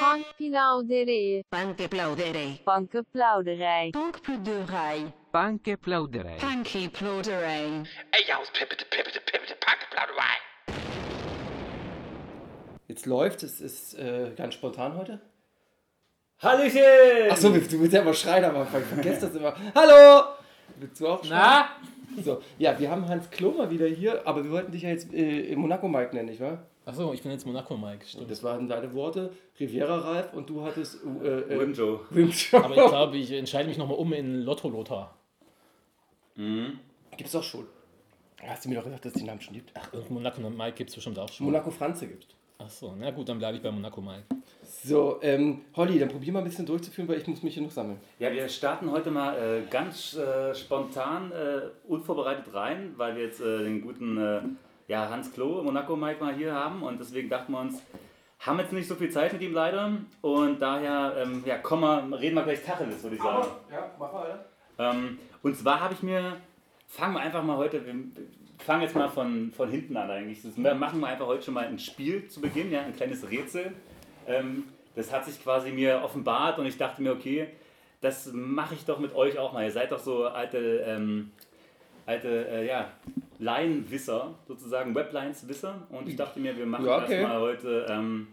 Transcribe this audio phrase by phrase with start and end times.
[0.00, 1.44] Punkplauderij.
[1.48, 2.60] Punkplauderij.
[2.64, 3.90] Punkplauderij.
[3.90, 5.12] Punkplauderij.
[5.30, 6.36] Punkplauderij.
[6.36, 7.82] Punkplauderij.
[8.10, 10.36] Ey, ja, pippete, pippete, pippete, Punkplauderei.
[12.86, 15.20] Jetzt läuft, es ist äh, ganz spontan heute.
[16.42, 17.30] Hallöchen!
[17.30, 19.54] Achso, du willst ja immer schreien am Anfang, ich vergesse das immer.
[19.74, 20.24] Hallo!
[20.76, 21.40] Willst du auch schreien?
[21.40, 21.68] Na?
[22.22, 25.56] So, ja, wir haben Hans Klomer wieder hier, aber wir wollten dich ja jetzt äh,
[25.56, 26.66] Monaco Mike nennen, nicht wahr?
[26.86, 28.30] Achso, ich bin jetzt Monaco Mike, stimmt.
[28.30, 32.00] Das waren deine Worte, Riviera Ralf und du hattest äh, äh, Wim Joe.
[32.10, 32.62] Wim Joe.
[32.62, 35.16] Aber ich glaube, ich entscheide mich nochmal um in Lotto Lothar.
[36.36, 37.66] Gibt's doch schon.
[38.42, 39.72] Hast du mir doch gesagt, dass es den Namen schon gibt?
[39.74, 41.46] Ach, und Monaco Mike gibt es bestimmt auch schon.
[41.46, 42.34] Monaco Franze gibt's.
[42.58, 44.24] Achso, na gut, dann bleibe ich bei Monaco Mike.
[44.62, 47.70] So, ähm, Holly, dann probier mal ein bisschen durchzuführen, weil ich muss mich hier noch
[47.70, 47.98] sammeln.
[48.18, 53.40] Ja, wir starten heute mal äh, ganz äh, spontan, äh, unvorbereitet rein, weil wir jetzt
[53.40, 54.40] äh, den guten äh,
[54.88, 57.82] ja, Hans Klo, Monaco Mike mal hier haben und deswegen dachten wir uns,
[58.40, 62.12] haben jetzt nicht so viel Zeit mit ihm leider und daher, ähm, ja, komm mal,
[62.14, 63.46] reden wir gleich Tacheles, würde ich sagen.
[63.70, 64.44] Ja, mach mal,
[64.78, 66.36] Ähm, und zwar habe ich mir,
[66.88, 67.94] fangen wir einfach mal heute, wir
[68.58, 70.42] fangen jetzt mal von, von hinten an eigentlich.
[70.42, 73.72] Das machen wir einfach heute schon mal ein Spiel zu Beginn, ja, ein kleines Rätsel.
[74.26, 77.48] Ähm, das hat sich quasi mir offenbart und ich dachte mir, okay,
[78.00, 79.64] das mache ich doch mit euch auch mal.
[79.64, 81.32] Ihr seid doch so alte, ähm,
[82.06, 82.90] alte äh, ja,
[83.38, 85.86] Laienwisser, sozusagen Weblines-Wisser.
[85.90, 87.20] Und ich dachte mir, wir machen Ja, okay.
[87.20, 87.86] das mal heute.
[87.88, 88.28] Ähm,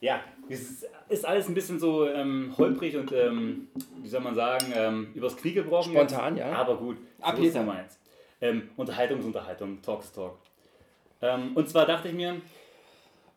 [0.00, 3.68] ja, es ist alles ein bisschen so ähm, holprig und, ähm,
[4.02, 5.92] wie soll man sagen, ähm, übers Knie gebrochen.
[5.92, 6.52] Spontan, ja.
[6.52, 7.98] Aber gut, Ab so ist ja meins.
[8.40, 10.38] Ähm, Unterhaltung ist Unterhaltung, Talk ist Talk.
[11.20, 12.40] Ähm, und zwar dachte ich mir,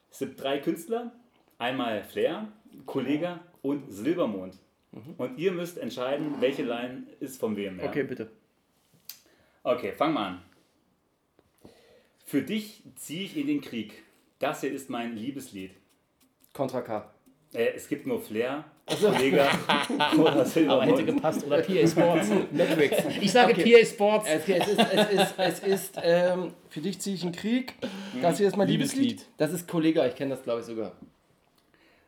[0.09, 1.11] es sind drei Künstler,
[1.57, 2.47] einmal Flair,
[2.85, 4.55] Kollega und Silbermond.
[5.17, 7.79] Und ihr müsst entscheiden, welche Line ist von wem.
[7.79, 7.85] Ja?
[7.87, 8.29] Okay, bitte.
[9.63, 10.41] Okay, fang mal an.
[12.25, 14.03] Für dich ziehe ich in den Krieg.
[14.39, 15.71] Das hier ist mein Liebeslied.
[16.53, 17.09] Contra K.
[17.53, 19.49] Äh, es gibt nur Flair, Kollega
[20.17, 21.45] oder Aber hätte gepasst.
[21.45, 22.29] Oder PA Sports.
[22.51, 22.97] Netflix.
[23.21, 23.79] Ich sage Okay.
[23.79, 24.27] PA Sports.
[24.29, 27.75] Okay, es ist, es ist, es ist ähm, für dich ziehe ich einen Krieg.
[28.21, 29.01] Das hier ist mein Liebeslied.
[29.01, 29.29] Liebeslied.
[29.37, 30.91] Das ist Kollega, ich kenne das glaube ich sogar.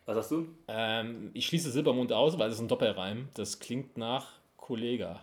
[0.06, 0.48] Was hast du?
[0.68, 3.30] Ähm, ich schließe Silbermond aus, weil es ist ein Doppelreim.
[3.36, 5.22] Das klingt nach Kollega.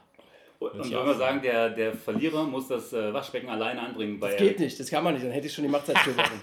[0.70, 4.18] Und ich wollen auch wir sagen, der, der Verlierer muss das äh, Waschbecken alleine anbringen
[4.20, 6.40] bei Das geht nicht, das kann man nicht, dann hätte ich schon die Machtzeit gewonnen.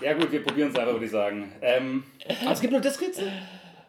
[0.00, 1.52] Ja gut, wir probieren es einfach, würde ich sagen.
[1.60, 2.04] Ähm,
[2.42, 3.30] Aber es gibt nur das Rätsel.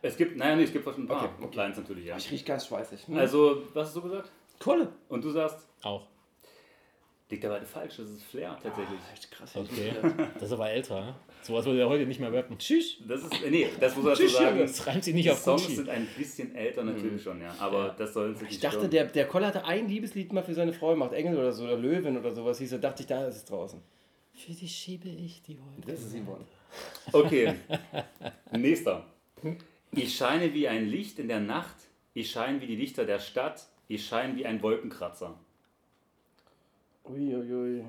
[0.01, 1.51] es gibt, naja, nee, es gibt ein paar Okay, okay.
[1.51, 2.17] Kleins natürlich, ja.
[2.17, 3.07] Ich rieche ganz schweißig.
[3.07, 3.17] Hm.
[3.17, 4.29] Also, was hast du gesagt?
[4.59, 4.89] Kohle.
[5.07, 6.07] Und du sagst, Auch.
[7.29, 8.99] liegt aber falsch, das ist Flair tatsächlich.
[9.13, 9.55] Echt krass.
[9.55, 9.93] Okay.
[10.33, 11.15] Das ist aber älter.
[11.43, 12.57] Sowas würde er heute nicht mehr rappen.
[12.57, 12.97] Tschüss.
[13.07, 14.59] Das ist, nee, das muss man Tschüss, sagen.
[14.59, 15.75] Das reimt sich nicht Die auf Songs Gucci.
[15.75, 17.53] sind ein bisschen älter natürlich schon, ja.
[17.59, 20.53] Aber das soll uns nicht Ich dachte, der, der Kolle hatte ein Liebeslied mal für
[20.53, 21.13] seine Frau gemacht.
[21.13, 22.79] Engel oder so, oder Löwin oder sowas hieß er.
[22.79, 23.81] Dachte ich, da ist es draußen.
[24.33, 25.91] Für dich schiebe ich die heute.
[25.91, 26.45] Das ist Simon.
[27.11, 27.53] Okay,
[28.51, 29.05] nächster.
[29.91, 31.75] Ich scheine wie ein Licht in der Nacht,
[32.13, 35.37] ich scheine wie die Lichter der Stadt, ich scheine wie ein Wolkenkratzer.
[37.03, 37.83] Uiuiui.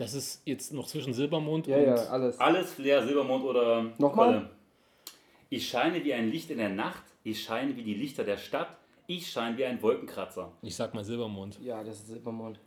[0.00, 1.84] Das ist jetzt noch zwischen Silbermond Ja, und.
[1.84, 2.40] ja, alles.
[2.40, 4.26] Alles Flair, Silbermond oder Nochmal?
[4.34, 4.50] Kolle.
[5.50, 8.68] Ich scheine wie ein Licht in der Nacht, ich scheine wie die Lichter der Stadt,
[9.06, 10.52] ich scheine wie ein Wolkenkratzer.
[10.62, 11.60] Ich sag mal Silbermond.
[11.60, 12.58] Ja, das ist Silbermond.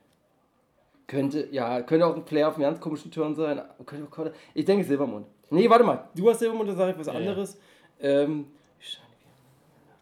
[1.07, 3.61] Könnte, ja, könnte auch ein Player auf einem ganz komischen Turn sein.
[3.87, 4.31] Könnte auch.
[4.53, 5.25] Ich denke Silbermond.
[5.49, 6.07] Nee, warte mal.
[6.15, 7.13] Du hast Silbermond, dann sage ich was ja.
[7.13, 7.57] anderes.
[7.99, 8.45] Ähm,
[8.79, 9.07] ich scheine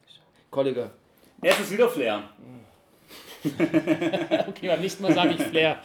[0.05, 0.91] wie- Kollega.
[1.41, 2.23] Es ist wieder Flair.
[4.47, 5.81] Okay, beim nächsten Mal sage ich Flair.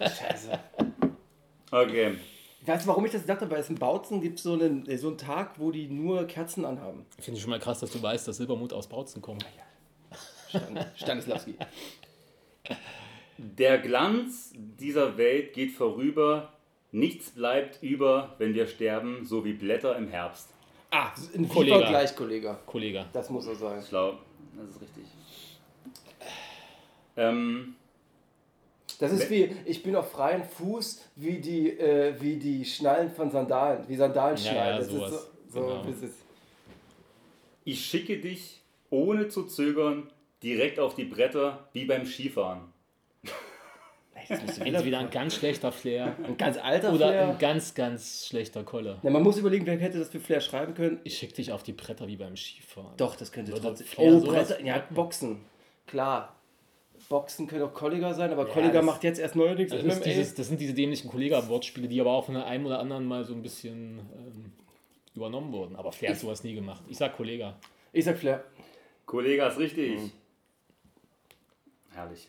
[0.00, 0.58] Scheiße.
[1.70, 2.16] Okay.
[2.66, 3.50] Weißt du, warum ich das gesagt habe?
[3.50, 7.06] Weil es in Bautzen gibt so einen, so einen Tag, wo die nur Kerzen anhaben.
[7.18, 9.44] Finde ich schon mal krass, dass du weißt, dass Silbermond aus Bautzen kommt.
[10.48, 11.54] Stan Stanislawski.
[13.38, 16.52] Der Glanz dieser Welt geht vorüber,
[16.92, 20.50] nichts bleibt über, wenn wir sterben, so wie Blätter im Herbst.
[20.90, 21.48] Ah, ein.
[21.48, 21.88] Kollega.
[21.88, 22.58] gleich Kollega.
[22.66, 23.06] Kollege.
[23.12, 23.82] Das muss er sein.
[23.82, 24.18] Schlau,
[24.56, 25.04] das ist richtig.
[27.20, 27.74] Ähm,
[28.98, 33.30] Das ist wie, ich bin auf freiem Fuß, wie die, äh, wie die Schnallen von
[33.30, 34.58] Sandalen, wie Sandalenschnallen.
[34.58, 35.12] Ja, ja, das sowas.
[35.12, 35.20] ist
[35.52, 35.84] so, so Genau.
[36.06, 36.14] ist,
[37.64, 40.10] ich schicke dich, ohne zu zögern,
[40.42, 42.62] direkt auf die Bretter, wie beim Skifahren.
[44.28, 47.28] das Entweder wieder ein ganz schlechter Flair ein ganz alter oder Flair.
[47.30, 48.98] ein ganz, ganz schlechter Kolle.
[49.02, 51.00] Ja, man muss überlegen, wer hätte das für Flair schreiben können.
[51.04, 52.96] Ich schick dich auf die Bretter wie beim Skifahren.
[52.96, 53.86] Doch, das könnte Würde trotzdem.
[53.86, 54.64] Flair Oh, sowas- Bretter.
[54.64, 55.40] Ja, Boxen.
[55.86, 56.36] Klar.
[57.10, 60.04] Boxen können auch Kollega sein, aber Kollega das- macht jetzt erst neuerdings Das, MMA.
[60.04, 63.24] dieses, das sind diese dämlichen Kollega-Wortspiele, die aber auch von der einen oder anderen mal
[63.24, 64.52] so ein bisschen ähm,
[65.14, 65.74] übernommen wurden.
[65.76, 66.82] Aber Flair hat sowas nie gemacht.
[66.88, 67.58] Ich sag Kollega.
[67.92, 68.44] Ich sag Flair.
[69.06, 69.98] Kollege ist richtig.
[71.90, 72.28] Herrlich.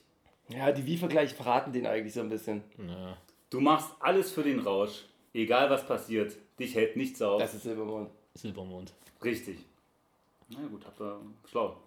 [0.49, 2.63] Ja, die Wie-Vergleiche verraten den eigentlich so ein bisschen.
[3.51, 6.35] Du machst alles für den Rausch, egal was passiert.
[6.59, 7.39] Dich hält nichts auf.
[7.39, 8.09] Das ist Silbermond.
[8.33, 8.93] Silbermond.
[9.23, 9.59] Richtig.
[10.49, 11.19] Na gut, habt ihr
[11.49, 11.77] schlau.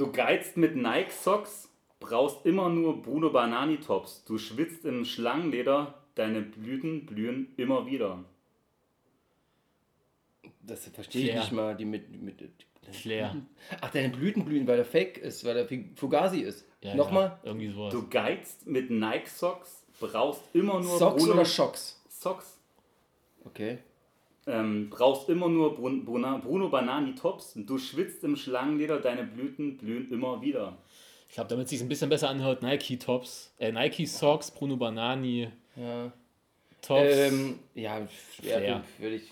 [0.00, 1.68] Du geizt mit Nike Socks,
[1.98, 4.24] brauchst immer nur Bruno Banani Tops.
[4.24, 8.24] Du schwitzt im Schlangenleder, deine Blüten blühen immer wieder.
[10.62, 11.40] Das verstehe ich Flair.
[11.40, 11.76] nicht mal.
[11.76, 12.50] Die mit, mit,
[12.92, 13.36] Flair.
[13.82, 16.64] Ach, deine Blüten blühen, weil der Fake ist, weil der Fugazi ist.
[16.80, 17.38] Ja, Nochmal?
[17.42, 17.92] Ja, irgendwie sowas.
[17.92, 22.02] Du geizt mit Nike Socks, brauchst immer nur Socks Bruno oder Schocks?
[22.08, 22.58] Socks.
[23.44, 23.80] Okay.
[24.46, 27.52] Ähm, brauchst immer nur Brun Bruna Bruno Banani Tops.
[27.56, 30.78] Du schwitzt im Schlangenleder, deine Blüten blühen immer wieder.
[31.28, 34.76] Ich glaube, damit es sich ein bisschen besser anhört, Nike Tops, äh, Nike Socks, Bruno
[34.76, 36.10] Banani Ja.
[36.82, 37.02] Tops.
[37.12, 38.08] Ähm, ja,
[38.40, 39.30] schwer würde ich.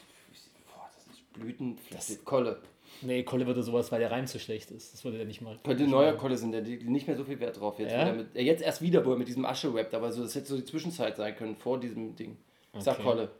[0.73, 1.79] Boah, das ist Blüten.
[1.91, 2.61] Das Kolle.
[3.01, 4.93] nee, Kolle würde sowas, weil der Reim zu schlecht ist.
[4.93, 5.59] Das würde der nicht mal.
[5.65, 7.79] Könnte ein neuer Kolle sein, der nicht mehr so viel Wert drauf.
[7.79, 8.13] Jetzt, Ja?
[8.13, 10.47] mit, äh, jetzt erst wieder, wo er mit diesem Asche rappt, aber so, das hätte
[10.49, 12.37] so die Zwischenzeit sein können, vor diesem Ding.
[12.77, 13.03] Ich sag Okay.
[13.05, 13.31] Kolle.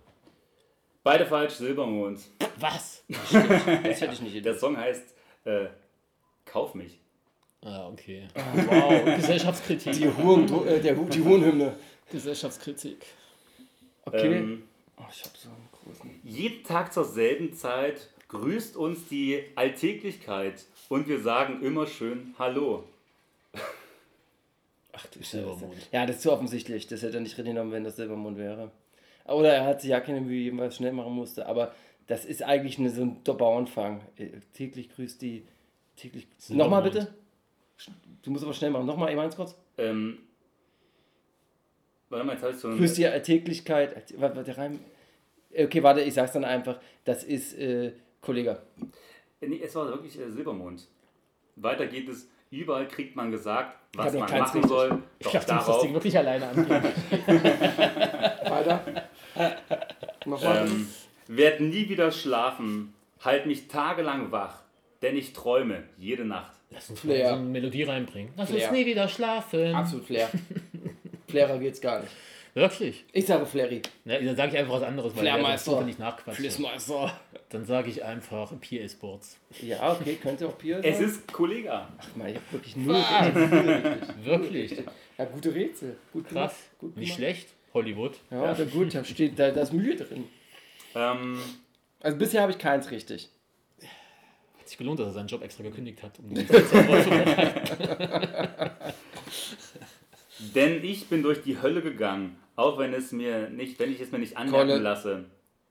[1.09, 2.21] Beide falsch, Silbermond.
[2.59, 3.03] Was?
[3.09, 4.59] Das hätte ich nicht Der.
[4.59, 5.15] Song heißt
[5.47, 5.69] äh,
[6.45, 7.01] Kauf mich.
[7.63, 8.29] Ah, okay.
[8.35, 9.95] Wow, Gesellschaftskritik.
[9.95, 11.77] Die, Huren, äh, der, die Hurenhymne.
[12.13, 13.07] Gesellschaftskritik.
[14.05, 14.37] Okay.
[14.37, 14.65] Ähm,
[14.99, 16.11] oh, ich hab so einen großen.
[16.25, 22.85] jeden Tag zur selben Zeit grüßt uns die Alltäglichkeit und wir sagen immer schön Hallo.
[24.93, 25.89] Ach du Silbermond.
[25.91, 26.87] Ja, das ist zu offensichtlich.
[26.87, 28.71] Das hätte er nicht drin genommen, wenn das Silbermond wäre.
[29.29, 31.47] Oder er hat sich ja keine Mühe, gegeben, weil er es schnell machen musste.
[31.47, 31.75] Aber
[32.07, 34.01] das ist eigentlich eine, so ein Bauernfang.
[34.17, 35.47] Äh, Täglich grüßt die.
[35.97, 36.27] Täglich.
[36.49, 37.15] Nochmal bitte.
[38.23, 38.87] Du musst aber schnell machen.
[38.87, 39.55] Nochmal, eben eins kurz.
[39.77, 40.19] Ähm,
[42.09, 42.79] warte mal, jetzt habe ich so ein.
[42.79, 44.15] Grüßt die Alltäglichkeit.
[44.17, 44.75] Was war der Reim?
[45.53, 46.79] Äh, Okay, warte, ich sag's dann einfach.
[47.05, 48.61] Das ist äh, Kollege.
[49.41, 50.87] Nee, es war wirklich äh, Silbermond.
[51.57, 52.29] Weiter geht es.
[52.51, 54.67] Überall kriegt man gesagt, was man machen richtig.
[54.67, 55.03] soll.
[55.19, 56.69] Ich Doch glaube, du musst das Ding wirklich alleine angehen.
[58.51, 59.09] Weiter.
[59.39, 60.89] Ähm,
[61.27, 62.95] werd nie wieder schlafen.
[63.21, 64.63] Halt mich tagelang wach,
[65.03, 66.53] denn ich träume jede Nacht.
[66.71, 67.31] Lass uns Flair.
[67.31, 68.33] so eine Melodie reinbringen.
[68.37, 68.69] Lass Flair.
[68.69, 69.75] uns nie wieder schlafen.
[69.75, 70.29] Absolut Flair.
[71.29, 72.13] Flairer geht's gar nicht.
[72.55, 73.05] Wirklich?
[73.13, 73.83] Ich sage Flairy.
[74.05, 75.77] Ne, dann sage ich einfach was anderes, weil Flairmeister.
[75.77, 76.01] der nicht.
[76.33, 77.13] Flissmeister.
[77.51, 79.39] Dann sage ich einfach PA Sports.
[79.63, 80.83] Ja, okay, könnte auch sein.
[80.83, 81.89] Es ist Kollega.
[81.99, 84.25] Ach mal, ich hab wirklich null richtig, null richtig.
[84.25, 84.83] Wirklich?
[85.19, 85.97] Ja, gute Rätsel.
[86.13, 86.55] Gut Krass.
[86.79, 87.49] Gut Nicht schlecht.
[87.75, 88.17] Hollywood.
[88.31, 88.65] Ja, ja.
[88.65, 90.25] gut, da steht, da, da ist Mühe drin.
[90.95, 91.39] Ähm,
[92.01, 93.29] Also bisher habe ich keins richtig.
[94.59, 96.19] Hat sich gelohnt, dass er seinen Job extra gekündigt hat.
[96.19, 96.35] Um
[100.55, 104.11] denn ich bin durch die Hölle gegangen, auch wenn es mir nicht, wenn ich es
[104.13, 104.81] mir nicht anmerken Kolle.
[104.83, 105.25] lasse.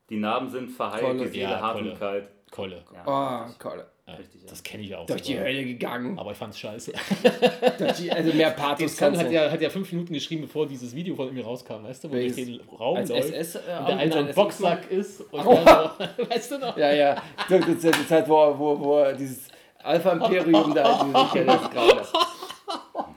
[0.10, 1.24] Die Narben sind verheilt, Kolle.
[1.26, 1.92] die Seele Ja, hart Kolle.
[1.92, 2.28] und kalt.
[2.52, 2.84] Kolle.
[2.94, 3.90] Ja, Oh, Kolle.
[4.08, 4.50] Richtig, ja.
[4.50, 5.06] Das kenne ich auch.
[5.06, 5.38] Durch die.
[5.38, 6.18] Hölle gegangen.
[6.18, 6.94] Aber ich fand's scheiße.
[7.78, 10.96] Durch die, also mehr Pathos kannst hat ja, hat ja fünf Minuten geschrieben, bevor dieses
[10.96, 12.10] Video von mir rauskam, weißt du?
[12.10, 12.58] Wo durch Welches?
[12.58, 13.34] den Raum Als läuft.
[13.34, 13.56] SS.
[13.56, 15.22] Äh, und der seinem am Boxsack ist.
[15.22, 15.56] Und Oh.
[15.56, 16.78] so, weißt du noch?
[16.78, 17.22] Ja, ja.
[17.50, 19.50] Das ist das ist halt, wo, wo, wo dieses
[19.84, 22.08] Alpha-Imperium da, diese, ich kenne das gerade.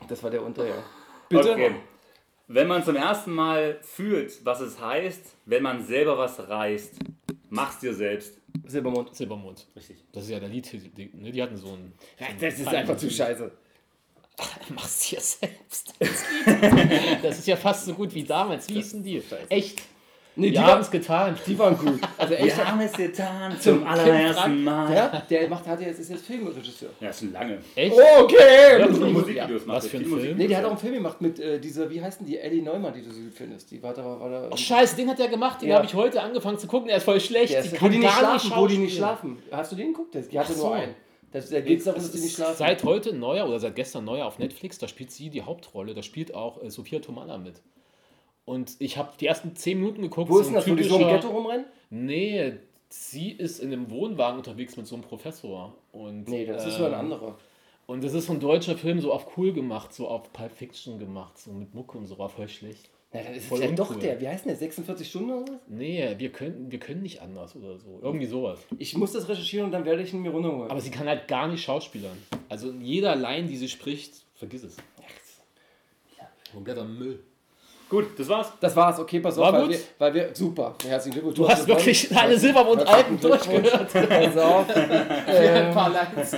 [0.09, 0.83] Das war der Unterjahr.
[1.29, 1.53] Bitte?
[1.53, 1.75] Okay.
[2.49, 6.97] Wenn man zum ersten Mal fühlt, was es heißt, wenn man selber was reißt,
[7.51, 8.39] mach's dir selbst.
[8.67, 9.15] Silbermond.
[9.15, 9.67] Silbermond.
[9.77, 9.99] Richtig.
[10.13, 11.93] Das ist ja der Lied, die, ne, die hatten so ein.
[12.19, 13.51] Ja, das ist einfach zu scheiße.
[14.75, 15.95] Mach's dir selbst.
[15.99, 16.25] Das.
[17.23, 18.69] Das ist ja fast so gut wie damals.
[18.69, 19.23] Wie hießen die?
[19.49, 19.83] Echt.
[20.41, 21.37] Nee, die, Wir waren, haben's getan.
[21.47, 22.01] die waren gut.
[22.17, 22.57] Also echt.
[22.57, 24.95] Wir haben es getan Zum zum allerersten Mal.
[24.95, 26.91] Ja, der macht, hat jetzt, ist jetzt Filmregisseur.
[27.01, 27.59] Ja, schon lange.
[27.75, 27.95] Echt?
[27.95, 28.79] Oh, okay!
[28.79, 29.13] Wirklich?
[29.13, 30.37] Musikvideos macht Was für ein Film?
[30.39, 32.63] Nee, der hat auch einen Film gemacht mit äh, dieser, wie heißt denn die, Ellie
[32.63, 33.71] Neumann, die du so findest.
[33.71, 34.49] Die war da, war da.
[34.51, 35.61] Oh, scheiße, den hat er gemacht.
[35.61, 35.77] Den Ja.
[35.77, 36.89] habe ich heute angefangen zu gucken.
[36.89, 37.53] Der ist voll schlecht.
[37.53, 39.39] der die wo kann die nicht schlafen, wo die nicht schlafen.
[39.53, 40.15] Hast du den geguckt?
[40.15, 40.69] Die hatte so.
[40.69, 40.95] nur einen.
[41.33, 42.57] Das, da geht es darum, dass die nicht schlafen.
[42.57, 45.95] Seit heute neuer oder seit gestern neuer auf Netflix, da spielt sie die Hauptrolle.
[45.95, 47.61] Da spielt auch äh, Sophia Tomala mit.
[48.45, 50.29] Und ich habe die ersten 10 Minuten geguckt.
[50.31, 51.67] wo ist so denn das, wo die so im typischer- Ghetto rumrennen?
[51.91, 52.53] Nee,
[52.89, 55.75] sie ist in einem Wohnwagen unterwegs mit so einem Professor.
[55.93, 57.37] Und, Nee, das ist so ein anderer.
[57.87, 60.99] Und das ist so ein deutscher Film, so auf cool gemacht, so auf Pulp Fiction
[61.01, 62.89] gemacht, so mit Mucke und so, war voll schlecht.
[63.13, 64.21] Na, dann ist es voll ja doch der.
[64.21, 64.57] Wie heißt denn der?
[64.59, 65.61] 46 Stunden oder was?
[65.67, 67.99] Nee, wir können, wir können nicht anders oder so.
[68.01, 68.61] Irgendwie sowas.
[68.79, 70.71] Ich muss das recherchieren und dann werde ich ihn mir runterholen.
[70.71, 72.17] Aber sie kann halt gar nicht schauspielern.
[72.49, 74.77] Also in jeder Line, die sie spricht, vergiss es.
[76.53, 77.23] Kompletter Müll.
[77.91, 78.53] Gut, das war's.
[78.61, 81.37] das war's, okay, pass auf, War weil wir, weil wir, super, herzlichen Glückwunsch.
[81.37, 83.93] Du hast wirklich alle Silbermond-Alben durchgehört.
[84.09, 86.37] Pass auf, Ein paar Lines.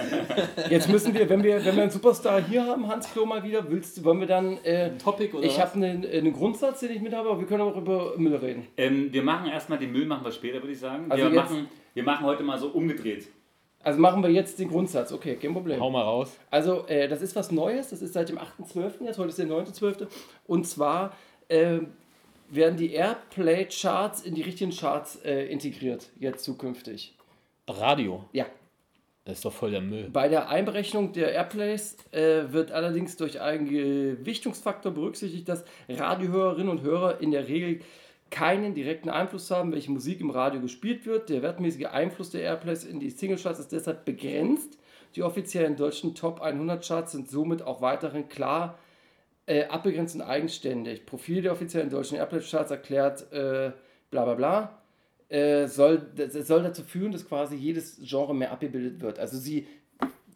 [0.70, 3.70] jetzt müssen wir, wenn wir, wenn wir einen Superstar hier haben, Hans Klo mal wieder,
[3.70, 7.02] willst du, wollen wir dann, äh, Topic oder ich habe einen, einen Grundsatz, den ich
[7.02, 8.66] mit habe, aber wir können auch über Müll reden.
[8.78, 11.04] Ähm, wir machen erstmal den Müll, machen wir später, würde ich sagen.
[11.10, 13.28] Also wir, jetzt- machen, wir machen heute mal so umgedreht.
[13.84, 15.80] Also machen wir jetzt den Grundsatz, okay, kein Problem.
[15.80, 16.36] Hau mal raus.
[16.50, 19.46] Also, äh, das ist was Neues, das ist seit dem 8.12., jetzt heute ist der
[19.48, 20.06] 9.12.
[20.46, 21.12] Und zwar,
[21.52, 21.80] äh,
[22.50, 27.14] werden die Airplay-Charts in die richtigen Charts äh, integriert, jetzt zukünftig.
[27.68, 28.24] Radio.
[28.32, 28.46] Ja.
[29.24, 30.10] Das ist doch voll der Müll.
[30.12, 36.82] Bei der Einberechnung der Airplays äh, wird allerdings durch einen Gewichtungsfaktor berücksichtigt, dass Radiohörerinnen und
[36.82, 37.80] Hörer in der Regel
[38.30, 41.28] keinen direkten Einfluss haben, welche Musik im Radio gespielt wird.
[41.28, 44.76] Der wertmäßige Einfluss der Airplays in die Singlecharts ist deshalb begrenzt.
[45.14, 48.76] Die offiziellen deutschen Top 100 Charts sind somit auch weiterhin klar
[49.46, 51.06] äh, abgegrenzt und eigenständig.
[51.06, 53.72] Profil der offiziellen deutschen Airplay-Charts erklärt äh,
[54.10, 54.78] bla bla bla.
[55.28, 59.18] Äh, soll, das, das soll dazu führen, dass quasi jedes Genre mehr abgebildet wird.
[59.18, 59.66] Also sie,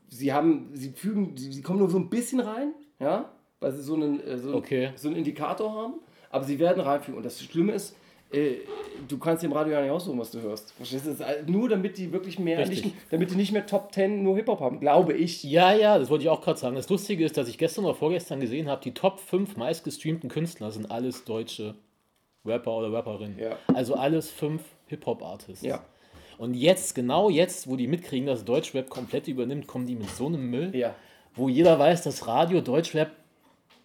[0.08, 3.82] sie haben, sie fügen, sie, sie kommen nur so ein bisschen rein, ja, weil sie
[3.82, 4.90] so einen, äh, so, Okay.
[4.96, 5.94] so einen Indikator haben,
[6.30, 7.16] aber sie werden reinfügen.
[7.18, 7.94] Und das Schlimme ist,
[8.32, 8.56] äh,
[9.08, 10.72] du kannst im Radio ja nicht aussuchen, was du hörst.
[10.72, 11.50] Verstehst du?
[11.50, 14.80] Nur damit die wirklich mehr, nicht, damit die nicht mehr Top 10 nur Hip-Hop haben,
[14.80, 15.44] glaube ich.
[15.44, 16.74] Ja, ja, das wollte ich auch gerade sagen.
[16.76, 20.70] Das Lustige ist, dass ich gestern oder vorgestern gesehen habe, die Top 5 meistgestreamten Künstler
[20.70, 21.74] sind alles deutsche
[22.44, 23.38] Rapper oder Rapperinnen.
[23.38, 23.56] Ja.
[23.74, 25.64] Also alles fünf Hip-Hop-Artists.
[25.64, 25.84] Ja.
[26.38, 30.26] Und jetzt, genau jetzt, wo die mitkriegen, dass Deutschrap komplett übernimmt, kommen die mit so
[30.26, 30.94] einem Müll, Ja.
[31.34, 33.10] wo jeder weiß, dass Radio Deutschrap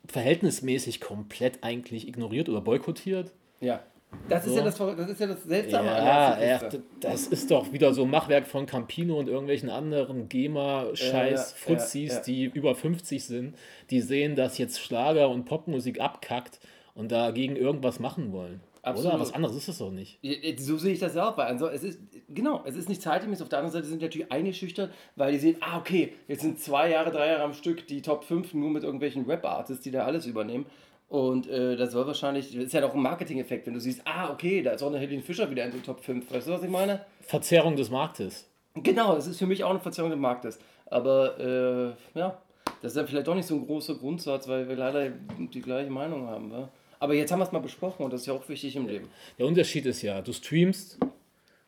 [0.07, 3.31] verhältnismäßig komplett eigentlich ignoriert oder boykottiert.
[3.61, 3.81] Ja.
[4.27, 4.59] Das ist So.
[4.59, 8.47] ja das, das ist ja das Seltsame Ja, ja, das ist doch wieder so Machwerk
[8.47, 12.23] von Campino und irgendwelchen anderen GEMA-Scheiß, Ja, ja, Fuzis, ja, ja.
[12.23, 13.55] die über 50 sind,
[13.89, 16.59] die sehen, dass jetzt Schlager und Popmusik abkackt
[16.93, 18.61] und dagegen irgendwas machen wollen.
[18.83, 19.11] Absolut.
[19.13, 19.21] Oder?
[19.21, 20.19] Was anderes ist es doch nicht.
[20.57, 21.37] So sehe ich das ja auch.
[21.37, 21.99] Weil also es ist,
[22.29, 23.41] genau, es ist nicht zeitgemäß.
[23.41, 26.59] Auf der anderen Seite sind die natürlich eingeschüchtert, weil die sehen, ah, okay, jetzt sind
[26.59, 30.05] zwei Jahre, drei Jahre am Stück die Top 5 nur mit irgendwelchen Rap-Artists, die da
[30.05, 30.65] alles übernehmen.
[31.11, 34.31] Und äh, das soll wahrscheinlich, das ist ja doch ein Marketing-Effekt, wenn du siehst, ah,
[34.31, 36.31] okay, da ist auch eine Helene Fischer wieder in den Top 5.
[36.31, 37.05] Weißt du, was ich meine?
[37.19, 38.47] Verzerrung des Marktes.
[38.75, 40.57] Genau, das ist für mich auch eine Verzerrung des Marktes.
[40.85, 42.41] Aber äh, ja,
[42.81, 45.89] das ist dann vielleicht doch nicht so ein großer Grundsatz, weil wir leider die gleiche
[45.89, 46.49] Meinung haben.
[46.49, 46.69] Wa?
[47.01, 49.09] Aber jetzt haben wir es mal besprochen und das ist ja auch wichtig im Leben.
[49.37, 50.97] Der Unterschied ist ja, du streamst,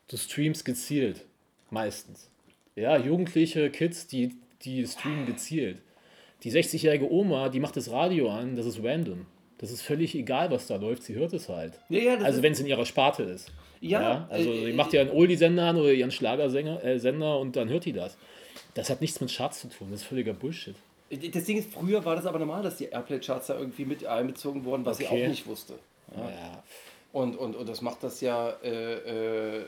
[0.07, 1.25] du streamst gezielt.
[1.69, 2.29] Meistens.
[2.77, 5.81] Ja, jugendliche Kids, die, die streamen gezielt.
[6.43, 9.25] Die 60-jährige Oma, die macht das Radio an, das ist random.
[9.63, 11.79] Das ist völlig egal, was da läuft, sie hört es halt.
[11.87, 13.49] Ja, ja, also wenn es in ihrer Sparte ist.
[13.79, 17.55] Ja, also äh, die macht ja einen Oldie-Sender an oder ihren Schlagersänger äh, Sender und
[17.55, 18.17] dann hört die das.
[18.73, 20.75] Das hat nichts mit Charts zu tun, das ist völliger Bullshit.
[21.31, 24.65] Das Ding ist, früher war das aber normal, dass die Airplay-Charts da irgendwie mit einbezogen
[24.65, 25.23] wurden, was ich Okay.
[25.23, 25.75] auch nicht wusste.
[26.13, 26.23] Ja.
[26.23, 26.63] Ja.
[27.13, 29.63] Und, und, und das macht das ja, äh, äh,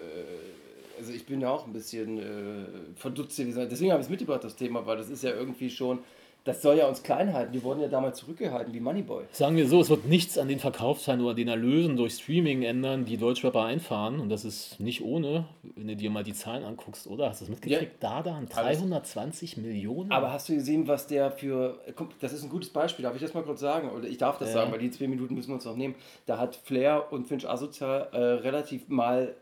[0.99, 2.65] also ich bin ja auch ein bisschen äh,
[2.97, 3.39] verdutzt.
[3.39, 5.99] Deswegen habe ich es mitgebracht, das Thema, weil das ist ja irgendwie schon,
[6.45, 7.51] das soll ja uns klein halten.
[7.51, 9.25] Die wurden ja damals zurückgehalten, wie Moneyboy.
[9.31, 13.03] Sagen wir so, es wird nichts an den Verkaufszahlen oder den Erlösen durch Streaming ändern,
[13.03, 14.19] die Deutschrapper einfahren.
[14.19, 17.29] Und das ist nicht ohne, wenn du dir mal die Zahlen anguckst, oder?
[17.29, 17.95] Hast du das mitgekriegt?
[17.99, 20.11] Da dann 320 Millionen.
[20.11, 21.79] Aber hast du gesehen, was der für.
[21.95, 23.89] Guck, das ist ein gutes Beispiel, darf ich das mal kurz sagen?
[23.89, 24.53] Oder ich darf das Ja.
[24.61, 25.95] sagen, weil die zwei Minuten müssen wir uns noch nehmen.
[26.27, 29.33] Da hat Flair und Finch Asozial äh, relativ mal.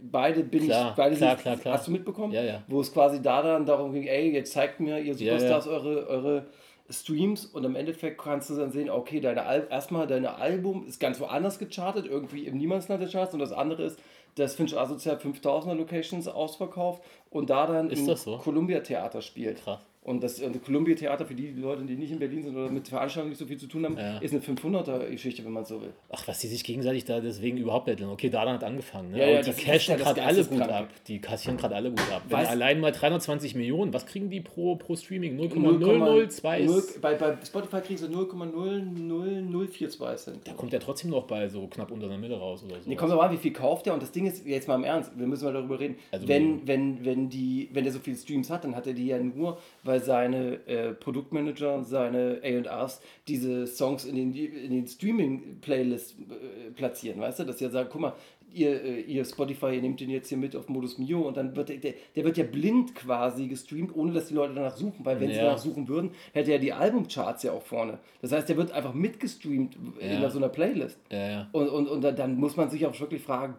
[0.00, 0.96] Beide bin Klar, ich.
[0.96, 1.74] Beide klar, sind, klar, klar.
[1.74, 2.32] Hast du mitbekommen?
[2.32, 2.62] Ja, ja.
[2.68, 5.38] Wo es quasi da dann darum ging, ey, jetzt zeigt mir, ihr Ja, ja.
[5.38, 6.46] Superstars, Eure, eure
[6.90, 10.98] Streams und im Endeffekt kannst du dann sehen, okay, deine Al erstmal deine Album ist
[11.00, 13.98] ganz woanders gechartet, irgendwie im Niemandsland der Charts und das andere ist,
[14.36, 18.38] dass Finch Asozial 5000er Locations ausverkauft und da dann Ist im das so?
[18.38, 19.62] Columbia Theater spielt.
[19.62, 19.84] Krass.
[20.08, 22.88] Und das und Columbia Theater, für die Leute, die nicht in Berlin sind oder mit
[22.88, 24.16] Veranstaltungen nicht so viel zu tun haben, Ja.
[24.18, 25.92] ist eine 500er-Geschichte, wenn man so will.
[26.08, 28.08] Ach, was die sich gegenseitig da deswegen überhaupt betteln.
[28.08, 29.10] Okay, Dadan hat angefangen.
[29.10, 29.18] Ne?
[29.18, 30.74] Ja, ja, die ist cashen gerade alle gut Geisteskranke.
[30.74, 30.88] ab.
[31.06, 32.22] Die kassieren gerade alle gut ab.
[32.28, 35.38] Wenn allein mal 320 Millionen, was kriegen die pro, pro Streaming?
[35.38, 36.66] 0,02 0,002.
[37.02, 40.46] bei, bei Spotify kriegst du 0,00042 Cent.
[40.48, 42.88] Da kommt der trotzdem noch bei so knapp unter der Mitte raus oder so.
[42.88, 43.94] Nee, kommt aber an, wie viel kauft der?
[43.94, 45.96] Und das Ding ist, jetzt mal im Ernst, wir müssen mal darüber reden.
[46.12, 49.06] Also wenn, wenn, wenn, die, wenn der so viele Streams hat, dann hat er die
[49.06, 56.12] ja nur, weil seine äh, Produktmanager, seine A&Rs diese Songs in den, in den Streaming-Playlists
[56.30, 57.44] äh, platzieren, weißt du?
[57.44, 58.12] Dass sie ja sagen, guck mal,
[58.52, 61.54] ihr, äh, ihr Spotify, ihr nehmt den jetzt hier mit auf Modus Mio und dann
[61.56, 65.04] wird der, der, der wird ja blind quasi gestreamt, ohne dass die Leute danach suchen,
[65.04, 65.44] weil wenn sie Ja.
[65.44, 67.98] danach suchen würden, hätte er die Albumcharts ja auch vorne.
[68.22, 70.30] Das heißt, der wird einfach mitgestreamt in Ja.
[70.30, 70.98] so einer Playlist.
[71.10, 71.48] Ja.
[71.52, 73.54] Und, und, und dann- dann muss man sich auch wirklich fragen,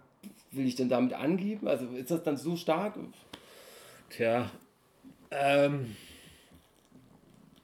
[0.51, 1.67] will ich denn damit angeben?
[1.67, 2.95] Also ist das dann so stark?
[4.09, 4.49] Tja.
[5.31, 5.95] Ähm.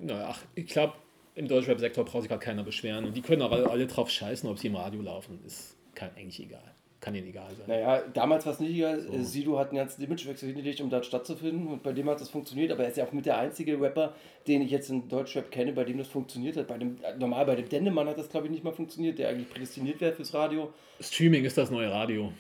[0.05, 0.93] Naja, ach, ich glaube,
[1.35, 3.05] im Deutschrap-Sektor braucht sich gerade keiner beschweren.
[3.05, 5.39] Und die können auch alle, alle drauf scheißen, ob sie im Radio laufen.
[5.45, 6.75] Ist kann eigentlich egal.
[7.00, 7.67] Kann ihnen egal sein.
[7.67, 9.05] Naja, damals war es nicht egal.
[9.13, 11.67] Äh, Sido hat einen ganzen Imagewechsel hingelegt, um dort stattzufinden.
[11.67, 12.71] Und bei dem hat das funktioniert.
[12.71, 14.13] Aber er ist ja auch mit der einzige Rapper,
[14.47, 16.67] den ich jetzt in Deutschrap kenne, bei dem das funktioniert hat.
[16.67, 19.29] Bei dem, äh, normal bei dem Dendemann hat das, glaube ich, nicht mal funktioniert, der
[19.29, 20.74] eigentlich prädestiniert wäre fürs Radio.
[21.00, 22.31] Streaming ist das neue Radio.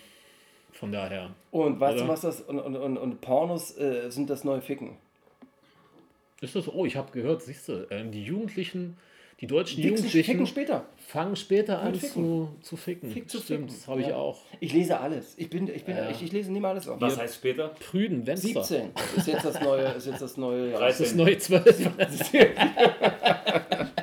[0.71, 1.33] Von daher.
[1.51, 2.13] Und weißt du, Oder?
[2.13, 2.41] was das.
[2.41, 4.97] Und, und, und, und Pornos äh, sind das neue Ficken.
[6.45, 8.97] Ist das, oh, ich habe gehört, siehst du, ähm, die Jugendlichen,
[9.41, 10.85] Die deutschen Ficken- Ficken Jugendlichen später.
[11.07, 12.09] fangen später an ficken.
[12.13, 13.11] zu, zu ficken.
[13.11, 13.79] Fick zu Stimmt, ficken.
[13.79, 14.15] das habe ich Ja.
[14.15, 14.39] auch.
[14.61, 15.33] Ich lese alles.
[15.37, 16.09] Ich bin, ich bin, Ja.
[16.09, 17.01] ich, ich lese nicht mal alles auf.
[17.01, 17.69] Was heißt später?
[17.89, 18.63] Prüden, Wenster.
[18.63, 20.79] 17 ist jetzt das neue, ist jetzt das neue Jahr.
[20.79, 21.17] Das 13.
[21.17, 21.89] neue 12.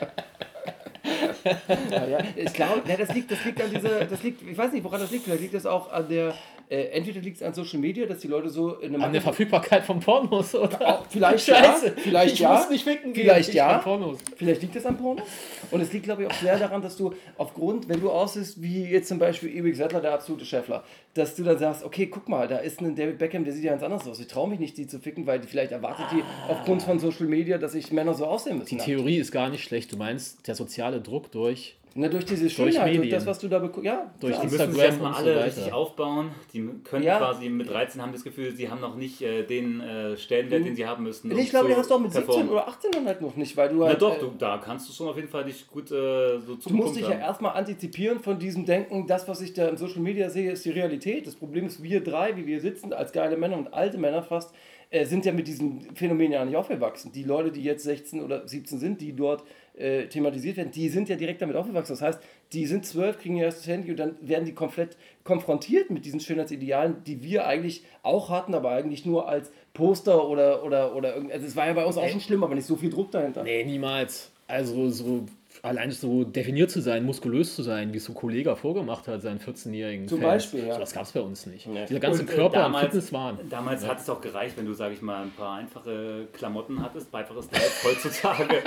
[1.90, 2.18] Ja, ja.
[2.36, 5.00] Ich glaube, ja, das liegt, das liegt an dieser, das liegt, ich weiß nicht, woran
[5.00, 5.24] das liegt.
[5.24, 6.34] Vielleicht liegt das auch an der,
[6.68, 9.20] äh, entweder liegt es an Social Media, dass die Leute so in einem An der
[9.20, 11.00] Verfügbarkeit von Pornos, oder?
[11.00, 11.86] Auch vielleicht Scheiße.
[11.86, 13.24] ja, vielleicht ich ja, muss nicht ficken gehen.
[13.24, 13.78] vielleicht ich ja.
[13.78, 14.18] Pornos.
[14.36, 15.22] Vielleicht liegt das am Porno.
[15.70, 18.84] Und es liegt, glaube ich, auch sehr daran, dass du aufgrund, wenn du aussiehst, wie
[18.84, 20.82] jetzt zum Beispiel Eric Settler, der absolute Schäffler,
[21.14, 23.72] dass du dann sagst, okay, guck mal, da ist ein David Beckham, der sieht ja
[23.72, 24.18] ganz anders aus.
[24.18, 27.26] Ich traue mich nicht, die zu ficken, weil die vielleicht erwartet die aufgrund von Social
[27.26, 28.78] Media, dass sich Männer so aussehen müssen.
[28.78, 29.92] Die Theorie ist gar nicht schlecht.
[29.92, 31.76] Du meinst, der soziale Druck durch.
[31.94, 33.10] Na, durch diese Schönheit, durch, Medien.
[33.10, 33.84] das, was du da bekommst.
[33.84, 34.46] Ja, Durch klar.
[34.46, 36.30] Die müssen sich Instagram erstmal so alle richtig aufbauen.
[36.52, 37.18] Die können Ja.
[37.18, 40.74] quasi mit 13 haben das Gefühl, sie haben noch nicht äh, den äh, Stellenwert, den
[40.76, 41.30] sie haben müssten.
[41.30, 42.50] um ich glaube, die hast du auch mit 17 performen.
[42.52, 44.88] oder 18 dann halt noch nicht, weil du Na halt, doch, äh, du, da kannst
[44.88, 47.20] du schon auf jeden Fall dich gut äh, so Du musst dich ja haben.
[47.20, 50.70] erstmal antizipieren von diesem Denken, das, was ich da im Social Media sehe, ist die
[50.70, 51.26] Realität.
[51.26, 54.54] Das Problem ist, wir drei, wie wir sitzen, als geile Männer und alte Männer fast,
[54.90, 57.12] äh, sind ja mit diesem Phänomen ja nicht aufgewachsen.
[57.12, 59.42] Die Leute, die jetzt 16 oder 17 sind, die dort
[59.74, 61.92] äh, thematisiert werden, die sind ja direkt damit aufgewachsen.
[61.92, 62.20] Das heißt,
[62.52, 66.20] die sind zwölf, kriegen ihr erstes Handy und dann werden die komplett konfrontiert mit diesen
[66.20, 71.32] Schönheitsidealen, die wir eigentlich auch hatten, aber eigentlich nur als Poster oder oder oder irgend.
[71.32, 73.42] Also es war ja bei uns auch schon schlimm, aber nicht so viel Druck dahinter.
[73.42, 74.30] Nee, niemals.
[74.46, 75.24] Also so
[75.62, 79.22] allein so definiert zu sein, muskulös zu sein, wie es so ein Kollege vorgemacht hat,
[79.22, 80.44] seinen 14-jährigen Zum Fans.
[80.44, 80.74] Beispiel, ja.
[80.74, 81.66] So, das gab es bei uns nicht.
[81.66, 81.86] Nee.
[81.86, 83.38] Dieser ganze Und, äh, Körper damals- und Fitness waren.
[83.48, 87.14] Damals hat es auch gereicht, wenn du, sag ich mal, ein paar einfache Klamotten hattest,
[87.14, 87.84] einfaches Styles.
[87.84, 88.48] Heutzutage,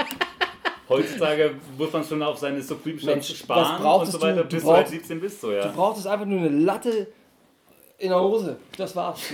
[0.90, 4.50] heutzutage muss man schon auf seine Supreme Shots sparen und so weiter, du?
[4.50, 5.42] Du bis du halt brauchst- 17 bist.
[5.42, 5.68] So, Du ja.
[5.68, 7.08] brauchtest einfach nur eine Latte
[7.98, 8.58] in der Hose.
[8.78, 9.20] Das war's.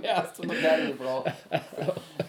[0.00, 1.30] Mehr hast du noch gar nicht gebraucht.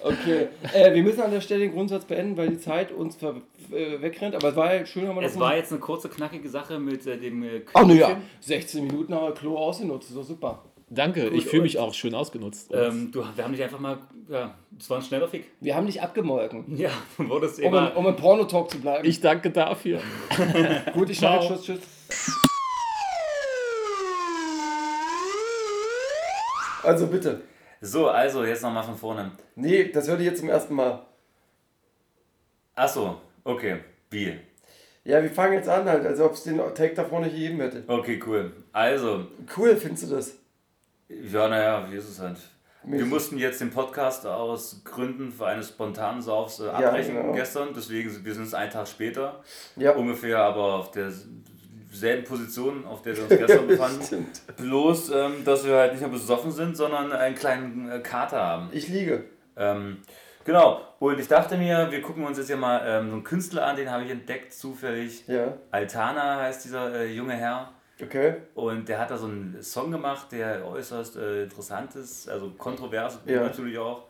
[0.03, 0.47] Okay.
[0.73, 3.35] Äh, wir müssen an der Stelle den Grundsatz beenden, weil die Zeit uns ver
[3.71, 4.35] äh, wegrennt.
[4.35, 6.79] Aber es war ja schön, haben wir Es das war jetzt eine kurze, knackige Sache
[6.79, 8.07] mit äh, dem äh, Ach ne, ja.
[8.07, 8.29] Kügelchen.
[8.41, 10.11] 16 Minuten haben wir Klo ausgenutzt.
[10.15, 10.63] Doch super.
[10.93, 12.69] Danke, ich fühle mich auch schön ausgenutzt.
[12.73, 15.49] Ähm, du, wir haben dich einfach mal, ja, es war ein schneller Fick.
[15.61, 16.75] Wir haben dich abgemolken.
[16.75, 17.91] Ja, wurdest Um, immer.
[17.91, 19.07] im- um im Pornotalk zu bleiben.
[19.07, 20.01] ich danke dafür.
[20.93, 21.79] Gut, ich sage Tschüss, tschüss.
[26.83, 27.41] Also bitte.
[27.79, 29.31] So, also jetzt nochmal von vorne.
[29.55, 31.05] Nee, das hörte ich jetzt zum ersten Mal.
[32.75, 33.77] Achso, okay.
[34.09, 34.33] Wie?
[35.03, 37.83] Ja, wir fangen jetzt an, halt, als ob es den Take da vorne gegeben hätte.
[37.87, 38.51] Okay, cool.
[38.71, 40.37] Also, Cool, findest du das?
[41.31, 42.37] Ja, naja, wie ist es halt?
[42.83, 43.09] Wir Mäßig.
[43.09, 47.33] mussten jetzt den Podcast aus Gründen für eines spontanen Saufs äh, abbrechen genau.
[47.33, 49.43] gestern, deswegen sind wir sind es einen Tag später,
[49.75, 49.91] Ja.
[49.91, 54.27] ungefähr aber auf derselben Position, auf der wir uns gestern befanden.
[54.57, 58.69] Bloß, ähm, dass wir halt nicht mehr besoffen sind, sondern einen kleinen äh, Kater haben.
[58.71, 59.25] Ich liege.
[59.55, 59.97] Ähm,
[60.43, 63.67] genau, und ich dachte mir, wir gucken uns jetzt hier mal ähm, so einen Künstler
[63.67, 65.27] an, den habe ich entdeckt zufällig.
[65.27, 67.71] Ja, Altana heißt dieser äh, junge Herr.
[68.03, 68.35] Okay.
[68.55, 73.19] Und der hat da so einen Song gemacht, der äußerst äh, interessant ist, also kontrovers
[73.25, 73.41] Ja.
[73.43, 74.03] natürlich auch,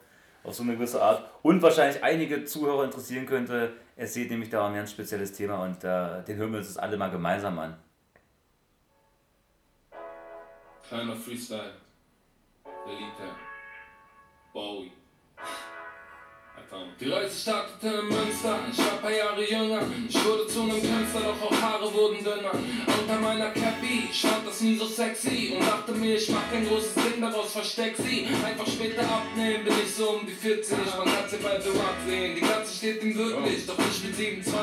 [0.44, 1.24] auf so eine gewisse Art.
[1.42, 3.74] Und wahrscheinlich einige Zuhörer interessieren könnte.
[3.96, 6.68] Es geht nämlich da um ein ganz spezielles Thema und äh, den hören wir uns
[6.68, 7.78] jetzt alle mal gemeinsam an.
[10.88, 11.74] Kleiner Freestyle.
[12.88, 13.30] Elite.
[14.54, 14.92] Bowie.
[17.02, 19.82] Die Reise startete in Münster, ich war ein paar Jahre jünger.
[20.08, 22.52] Ich wurde zu einem Künstler, doch auch Haare wurden dünner.
[22.54, 26.66] Unter meiner Cappy, ich fand das nie so sexy und dachte mir, ich mach kein
[26.66, 28.26] großes Ding daraus, versteck sie.
[28.46, 30.78] Einfach später abnehmen, bin ich so um die 40.
[30.98, 34.16] Man kann sie bei The Rock sehen, die Katze steht ihm wirklich, doch nicht mit
[34.16, 34.56] 27.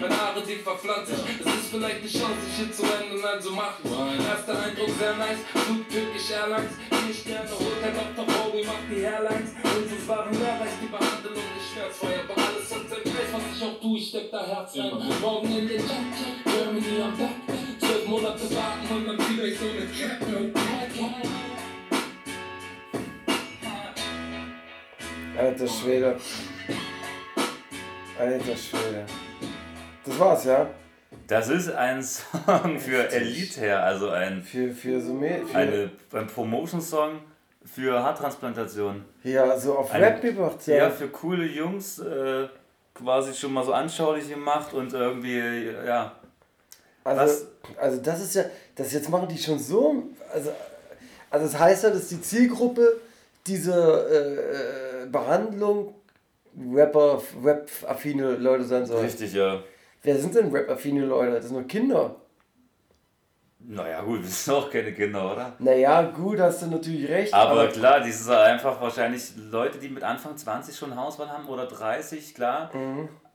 [0.00, 1.10] Meine Haare, die verpflanzt.
[1.10, 3.90] Es ist vielleicht eine Chance, sich hier zu ändern, also mach es.
[3.90, 6.78] Erster Eindruck sehr nice, Flug Turkish Airlines.
[6.94, 8.45] Vier Sterne, holt der Dr.
[8.56, 9.50] Bowie, macht die Airlines.
[9.64, 13.64] Uns waren mehr, weiß die Behandlung nicht schmerzfrei, aber alles hat sein Preis, was ich
[13.64, 14.92] auch tue, ich steck da Herz rein.
[15.20, 17.30] Morgen in den Chat, Germany am Back.
[17.78, 20.16] Zwölf Monate warten und dann wieder ich so eine Cat.
[25.38, 26.16] Alter Schwede.
[28.18, 29.06] Alter Schwede.
[30.04, 30.70] Das war's, ja?
[31.26, 35.44] Das ist ein Song für Elite, also ein, Für, für so mehr.
[35.46, 37.20] Für, eine, ein Promotion-Song
[37.66, 39.04] für Haartransplantation.
[39.24, 40.90] ja, so auf Rap gebracht, Ja, ja.
[40.90, 42.46] für coole Jungs äh,
[42.94, 46.12] quasi schon mal so anschaulich gemacht und irgendwie, ja.
[47.04, 47.46] Also, Was?
[47.78, 50.50] also das ist ja, das jetzt machen die schon so, also,
[51.30, 53.00] also das heißt ja, dass die Zielgruppe
[53.46, 55.94] dieser äh, Behandlung
[56.72, 59.02] Rapper, Rap-affine Leute sein soll.
[59.04, 59.60] Richtig, ja.
[60.02, 61.32] Wer sind denn Rap-affine Leute?
[61.36, 62.16] Das sind nur Kinder.
[63.68, 65.52] Naja, gut, wir sind auch keine Kinder, oder?
[65.58, 67.34] Naja, gut, hast du natürlich recht.
[67.34, 71.66] Aber klar, die sind einfach wahrscheinlich Leute, die mit Anfang 20 schon Hauswahl haben oder
[71.66, 72.70] 30, klar.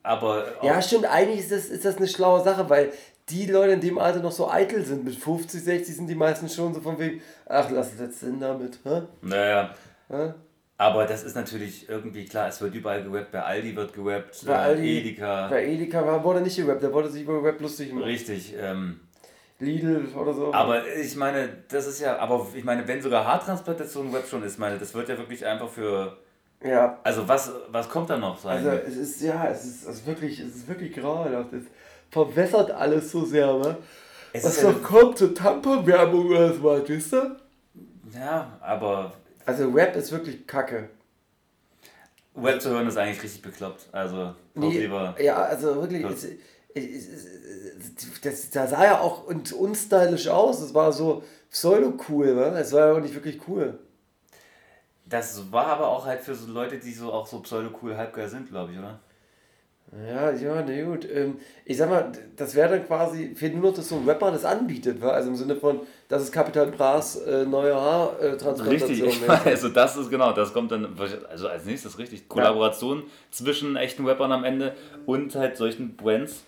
[0.03, 0.67] Aber Mhm.
[0.67, 2.91] Ja, stimmt, eigentlich ist das, ist das eine schlaue Sache, weil
[3.29, 5.03] die Leute in dem Alter noch so eitel sind.
[5.05, 8.39] Mit 50, 60 sind die meisten schon so von wegen, ach, lass es jetzt Sinn
[8.39, 8.79] damit.
[8.83, 9.03] Hä?
[9.21, 9.73] naja.
[10.09, 10.33] Hä?
[10.77, 14.53] Aber das ist natürlich irgendwie klar, es wird überall gewappt, bei Aldi wird gewappt, Bei
[14.53, 15.47] äh, Aldi, Edeka.
[15.47, 18.05] Bei Edeka war, wurde nicht gerappt, der wollte sich über Rap lustig machen.
[18.05, 18.55] Richtig.
[18.59, 18.99] Ähm,
[19.61, 20.53] Lidl oder so.
[20.53, 24.59] aber ich meine, das ist ja, aber ich meine, wenn sogar Haartransplantation Web schon ist,
[24.59, 26.17] meine, das wird ja wirklich einfach für.
[26.63, 28.37] ja, Also was, was kommt da noch?
[28.37, 31.53] Sagen also es ist, ja, es ist, es ist wirklich, es ist wirklich grauenhaft.
[31.53, 31.65] Es
[32.09, 33.77] verwässert alles so sehr, ne?
[34.33, 37.37] es Was ist ja, doch kommt, so Tamponwerbung oder so was, wisst ihr?
[38.13, 39.13] ja, aber
[39.45, 40.89] Also Rap ist wirklich kacke.
[42.33, 43.87] Web zu hören ist eigentlich richtig bekloppt.
[43.91, 45.15] Also nee, lieber.
[45.19, 46.09] ja, also wirklich, Ja.
[46.09, 46.27] es,
[48.23, 50.61] das, das sah ja auch un- unstylisch aus.
[50.61, 52.45] Es war so pseudo-cool, ne?
[52.59, 53.77] Es war ja auch nicht wirklich cool.
[55.05, 58.49] Das war aber auch halt für so Leute, die so auch so pseudo-cool halbgeil sind,
[58.49, 58.99] glaube ich, oder?
[60.07, 61.05] Ja, ja, na gut.
[61.13, 64.31] Ähm, ich sag mal, das wäre dann quasi, fehlt nur noch, dass so ein Rapper
[64.31, 65.09] das anbietet, wa?
[65.09, 68.69] also im Sinne von, das ist Capital Bras äh, neue Haartransplantation.
[68.69, 70.97] Richtig, ich meine, also das ist genau, das kommt dann,
[71.29, 74.73] also als nächstes richtig, Kollaboration zwischen echten Rappern am Ende
[75.05, 76.43] und halt solchen Brands.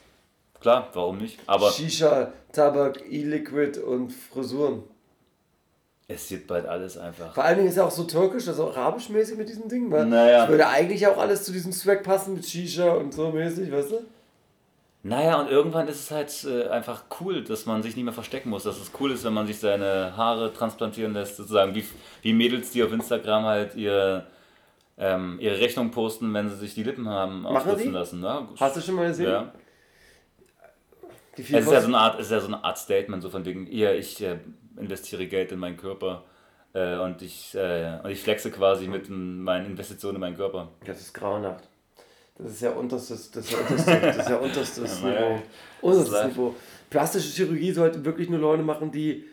[0.63, 1.37] Klar, warum nicht?
[1.45, 4.83] Aber Shisha, Tabak, E-Liquid und Frisuren.
[6.07, 7.33] es wird bald alles einfach.
[7.33, 10.05] Vor allen Dingen ist ja auch so türkisch, also arabisch mäßig mit diesem Ding, weil
[10.05, 10.43] Naja.
[10.45, 13.91] es würde eigentlich auch alles zu diesem Swag passen mit Shisha und so mäßig, weißt
[13.91, 13.99] du?
[15.05, 18.49] Naja, und irgendwann ist es halt äh, einfach cool, dass man sich nicht mehr verstecken
[18.49, 18.63] muss.
[18.63, 21.83] Dass es cool ist, wenn man sich seine Haare transplantieren lässt, sozusagen wie,
[22.21, 24.25] wie Mädels, die auf Instagram halt ihr,
[24.97, 28.21] ähm, ihre Rechnung posten, wenn sie sich die Lippen haben Machen lassen.
[28.21, 28.47] Ne?
[28.57, 29.29] Hast du schon mal gesehen?
[29.29, 29.51] Ja.
[31.35, 33.23] Wie viel Es ist ja, so eine Art, es ist ja so eine Art Statement,
[33.23, 34.37] so von wegen, ihr, ich äh,
[34.77, 36.23] investiere Geld in meinen Körper
[36.73, 40.69] äh, und, ich, äh, und ich flexe quasi mit meinen Investitionen in meinen Körper.
[40.85, 41.67] Das ist grauenhaft.
[42.37, 45.41] Das ist ja unterstes, das ist ja unterstes, das ist ja unterstes Ja, Niveau.
[45.81, 46.55] Unterstes Niveau.
[46.89, 49.25] Plastische Chirurgie sollten wirklich nur Leute machen, die,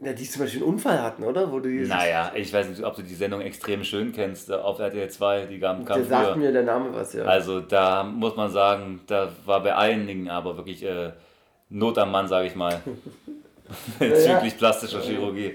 [0.00, 1.50] ja, die zum Beispiel einen Unfall hatten, oder?
[1.50, 4.78] Wo die, Naja, ich weiß nicht, ob du die Sendung extrem schön kennst, äh, auf
[4.78, 6.36] RTL 2, die kam, kam Der sagt früher.
[6.36, 7.24] mir der Name was, ja.
[7.24, 11.12] Also da muss man sagen, da war bei einigen aber wirklich äh,
[11.70, 12.80] Not am Mann, sage ich mal.
[13.98, 15.54] Bezüglich plastischer Chirurgie.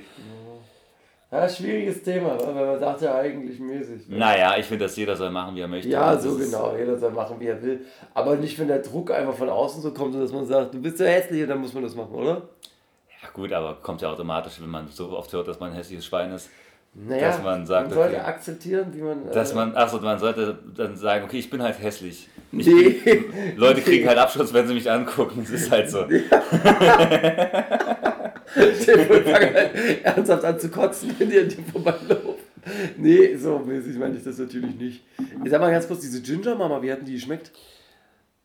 [1.32, 4.10] ja, schwieriges Thema, weil man sagt ja eigentlich mäßig.
[4.10, 4.18] ne?
[4.18, 5.88] Naja, ich finde, dass jeder soll machen, wie er möchte.
[5.90, 6.76] Ja, Das so genau.
[6.78, 7.86] Jeder soll machen, wie er will.
[8.14, 10.98] Aber nicht, wenn der Druck einfach von außen so kommt, dass man sagt, du bist
[10.98, 12.42] so hässlich und dann muss man das machen, oder?
[13.34, 16.32] Gut, aber kommt ja automatisch, wenn man so oft hört, dass man ein hässliches Schwein
[16.32, 16.50] ist.
[16.94, 18.26] Naja, Dass man sagt, man sollte okay.
[18.26, 19.32] akzeptieren, wie man.
[19.32, 22.28] Dass äh, man, achso, man sollte dann sagen, okay, ich bin halt hässlich.
[22.52, 23.24] Ich Nee.
[23.56, 25.40] Leute kriegen halt Abschluss, wenn sie mich angucken.
[25.42, 26.00] Das ist halt so.
[26.00, 26.10] Vor,
[29.24, 32.36] fangen halt ernsthaft an zu kotzen, wenn die an dir vorbeilaufen.
[32.98, 35.06] Nee, so mäßig meine ich das natürlich nicht.
[35.46, 37.54] Ich sag mal ganz kurz, diese Ginger Mama, wie hatten die geschmeckt?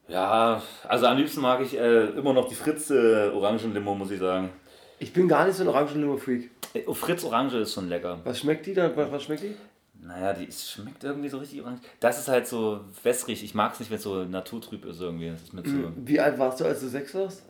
[0.06, 4.20] Ja, also am liebsten mag ich äh, immer noch die Fritz äh, Orangenlimo, muss ich
[4.20, 4.50] sagen.
[4.98, 6.50] Ich bin gar nicht so ein Orangenlimo-Freak.
[6.74, 8.20] Äh, oh, Fritz Orange ist schon lecker.
[8.24, 8.96] Was schmeckt die da?
[8.96, 9.54] Was was schmeckt die?
[10.00, 11.80] Naja, die ist, schmeckt irgendwie so richtig orange.
[12.00, 13.42] Das ist halt so wässrig.
[13.42, 15.30] Ich mag es nicht, wenn es so naturtrüb ist irgendwie.
[15.30, 17.42] Das ist mit so Wie alt warst du, als du sechs warst?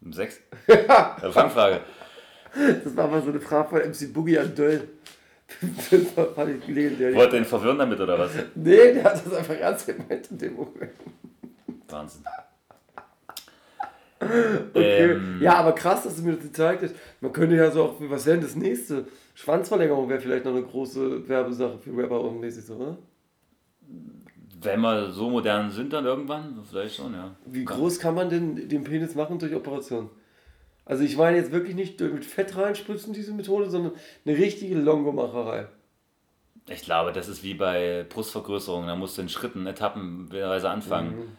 [0.00, 0.40] um sechs.
[0.66, 1.80] Äh, Fangfrage.
[2.84, 4.88] Das war mal so eine Frage von MC Boogie an Döll.
[5.60, 7.14] Das fand ich legendär.
[7.14, 8.30] Wollt ihr ihn verwirren damit oder was?
[8.54, 10.92] Nee, der hat das einfach ernst gemeint in dem Moment.
[11.88, 12.22] Wahnsinn.
[14.20, 15.12] Okay.
[15.12, 16.94] Ähm, ja, aber krass, dass du mir das gezeigt hast.
[17.20, 19.06] Man könnte ja so auch, was wäre denn das nächste?
[19.34, 22.98] Schwanzverlängerung wäre vielleicht noch eine große Werbesache für Rapper mäßig so, oder?
[24.60, 27.36] Wenn wir so modern sind dann irgendwann, vielleicht schon, ja.
[27.46, 30.10] Wie groß kann man denn den Penis machen durch Operation?
[30.84, 33.92] Also ich meine jetzt wirklich nicht mit Fett reinspritzen, diese Methode, sondern
[34.24, 35.68] eine richtige Longomacherei.
[36.70, 38.86] Ich glaube, das ist wie bei Brustvergrößerung.
[38.86, 41.36] Da musst du in Schritten, etappenweise anfangen.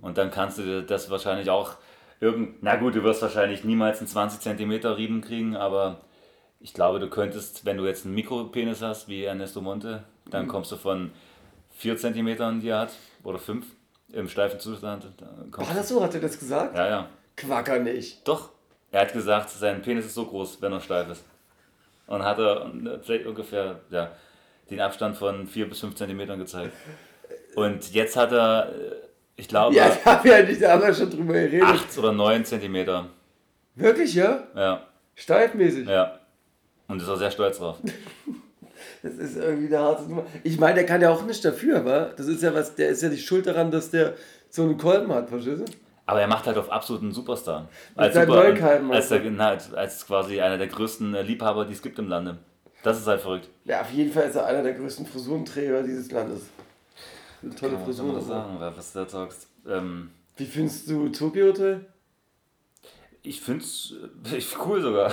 [0.00, 1.76] Und dann kannst du das wahrscheinlich auch
[2.20, 2.62] irgend.
[2.62, 6.00] Na gut, du wirst wahrscheinlich niemals einen 20 cm Riemen kriegen, aber
[6.60, 10.70] ich glaube, du könntest, wenn du jetzt einen Mikropenis hast, wie Ernesto Monte, dann kommst
[10.70, 11.10] du von
[11.76, 12.92] 4 cm, die er hat,
[13.24, 13.64] oder 5
[14.12, 15.06] im steifen Zustand.
[15.52, 16.02] War das so?
[16.02, 16.76] Hat er das gesagt?
[16.76, 17.08] Ja, ja.
[17.36, 18.26] Quacker nicht.
[18.28, 18.50] Doch.
[18.92, 21.24] Er hat gesagt, sein Penis ist so groß, wenn er steif ist.
[22.06, 24.10] Und hat er vielleicht ungefähr ja,
[24.68, 26.74] den Abstand von 4 bis 5 Zentimetern gezeigt.
[27.54, 28.92] Und jetzt hat er, äh,
[29.40, 31.64] ich glaube, Ja, haben wir ja nicht, da haben wir schon drüber geredet.
[31.64, 33.06] 8 oder 9 Zentimeter.
[33.74, 34.44] Wirklich, ja?
[34.54, 35.88] Ja, Steifmäßig.
[35.88, 36.18] ja.
[36.88, 37.76] Und ist auch sehr stolz drauf.
[39.02, 40.24] Das ist irgendwie eine harte Nummer.
[40.42, 42.10] Ich meine, der kann ja auch nicht dafür, wa?
[42.16, 44.14] Das ist ja was, der ist ja nicht schuld daran, dass der
[44.50, 45.64] so einen Kolben hat, verstehst du?
[46.04, 47.68] Aber er macht halt auf absoluten Superstar.
[47.94, 48.42] Als, Super,
[48.90, 52.08] als, der, na, als, als quasi einer der größten äh, Liebhaber, die es gibt im
[52.08, 52.38] Lande.
[52.82, 53.48] Das ist halt verrückt.
[53.64, 56.42] Ja, auf jeden Fall ist er einer der größten Frisurenträger dieses Landes.
[57.42, 58.20] Eine tolle Kann Frisur.
[58.20, 59.48] so sagen, was du da sagst.
[59.66, 61.86] Ähm, Wie findest du Tokyo Hotel?
[63.22, 63.94] ich find's
[64.30, 65.12] äh, ich, cool sogar.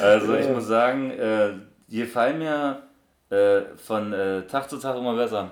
[0.00, 1.50] also ich muss sagen, äh,
[1.88, 2.82] die gefallen mir
[3.30, 5.50] äh, von äh, Tag zu Tag immer besser.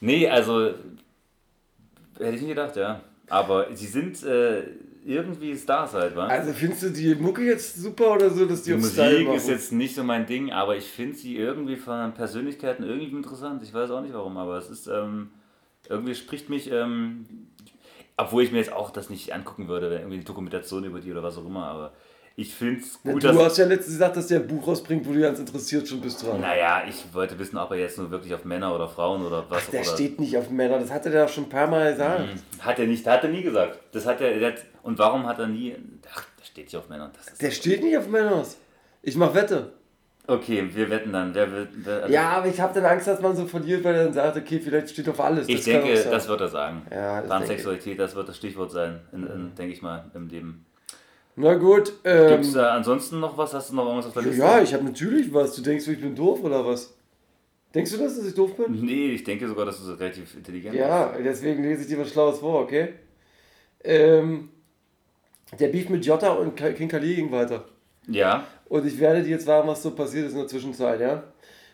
[0.00, 0.74] Nee, also
[2.18, 3.00] hätte ich nicht gedacht, ja.
[3.28, 4.62] Aber sie sind äh,
[5.10, 6.26] irgendwie Stars halt, wa?
[6.26, 9.26] Also findest du die Mucke jetzt super oder so, dass die, Die auf Style Musik
[9.26, 9.36] machen?
[9.36, 13.10] ist jetzt nicht so mein Ding, aber ich finde sie irgendwie von den Persönlichkeiten irgendwie
[13.16, 13.62] interessant.
[13.62, 15.30] Ich weiß auch nicht warum, aber es ist ähm,
[15.88, 17.26] irgendwie spricht mich, ähm,
[18.16, 21.22] obwohl ich mir jetzt auch das nicht angucken würde, irgendwie eine Dokumentation über die oder
[21.22, 21.92] was auch immer, aber
[22.40, 23.36] ich finde es gut, du dass.
[23.36, 26.24] hast ja letztens gesagt, dass der ein Buch rausbringt, wo du ganz interessiert schon bist
[26.24, 26.40] dran.
[26.40, 29.68] Naja, ich wollte wissen, ob er jetzt nur wirklich auf Männer oder Frauen oder was
[29.70, 32.24] Der oder, steht nicht auf Männer, das hat er ja schon ein paar Mal gesagt.
[32.60, 33.78] Hat er nicht, hat er nie gesagt.
[33.92, 35.76] Das hat er, hat, und warum hat er nie.
[36.14, 37.10] Ach, der steht nicht auf Männer.
[37.14, 38.42] Das ist, Der steht nicht auf Männer.
[39.02, 39.72] Ich mach Wette.
[40.26, 41.34] okay, wir wetten dann.
[41.34, 44.04] Wer, wer, also Ja, aber ich habe dann Angst, dass man so verliert, weil er
[44.04, 45.48] dann sagt, okay, vielleicht steht auf alles.
[45.48, 46.86] Ich Das denke, das wird er sagen.
[46.90, 50.64] Ja, das Pansexualität, das wird das Stichwort sein, in, in, denke ich mal, im Leben.
[51.40, 53.54] Na gut, Gibt ähm, es da ansonsten noch was?
[53.54, 54.40] Hast du noch irgendwas auf der Liste?
[54.40, 55.54] ja, ich habe natürlich was.
[55.54, 56.94] Du denkst, ich bin doof oder was?
[57.74, 58.84] Denkst du das, dass ich doof bin?
[58.84, 62.10] Nee, ich denke sogar, dass du so relativ intelligent Ja, deswegen lese ich dir was
[62.10, 62.94] Schlaues vor, okay?
[63.82, 64.50] Ähm,
[65.58, 67.64] der Beef mit Jota und King Kali ging weiter.
[68.04, 68.16] bist.
[68.16, 71.22] Ja, Und ich werde dir jetzt sagen, was so passiert ist in der Zwischenzeit, ja?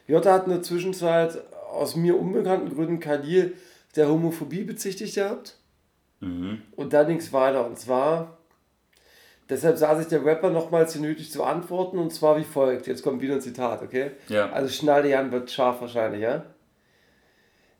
[0.06, 1.38] Jota hat in der Zwischenzeit
[1.72, 3.54] aus mir unbekannten Gründen Khalil
[3.96, 5.56] der Homophobie bezichtigt gehabt.
[6.20, 6.62] Mhm.
[6.76, 7.66] Und dann ging es weiter.
[7.66, 8.35] Und zwar,
[9.48, 11.98] deshalb sah sich der Rapper nochmals hier nötig zu antworten.
[11.98, 12.86] Und zwar wie folgt.
[12.86, 14.12] Jetzt kommt wieder ein Zitat, okay?
[14.28, 14.50] Ja.
[14.50, 16.44] Also schnall dich an, wird scharf wahrscheinlich, ja?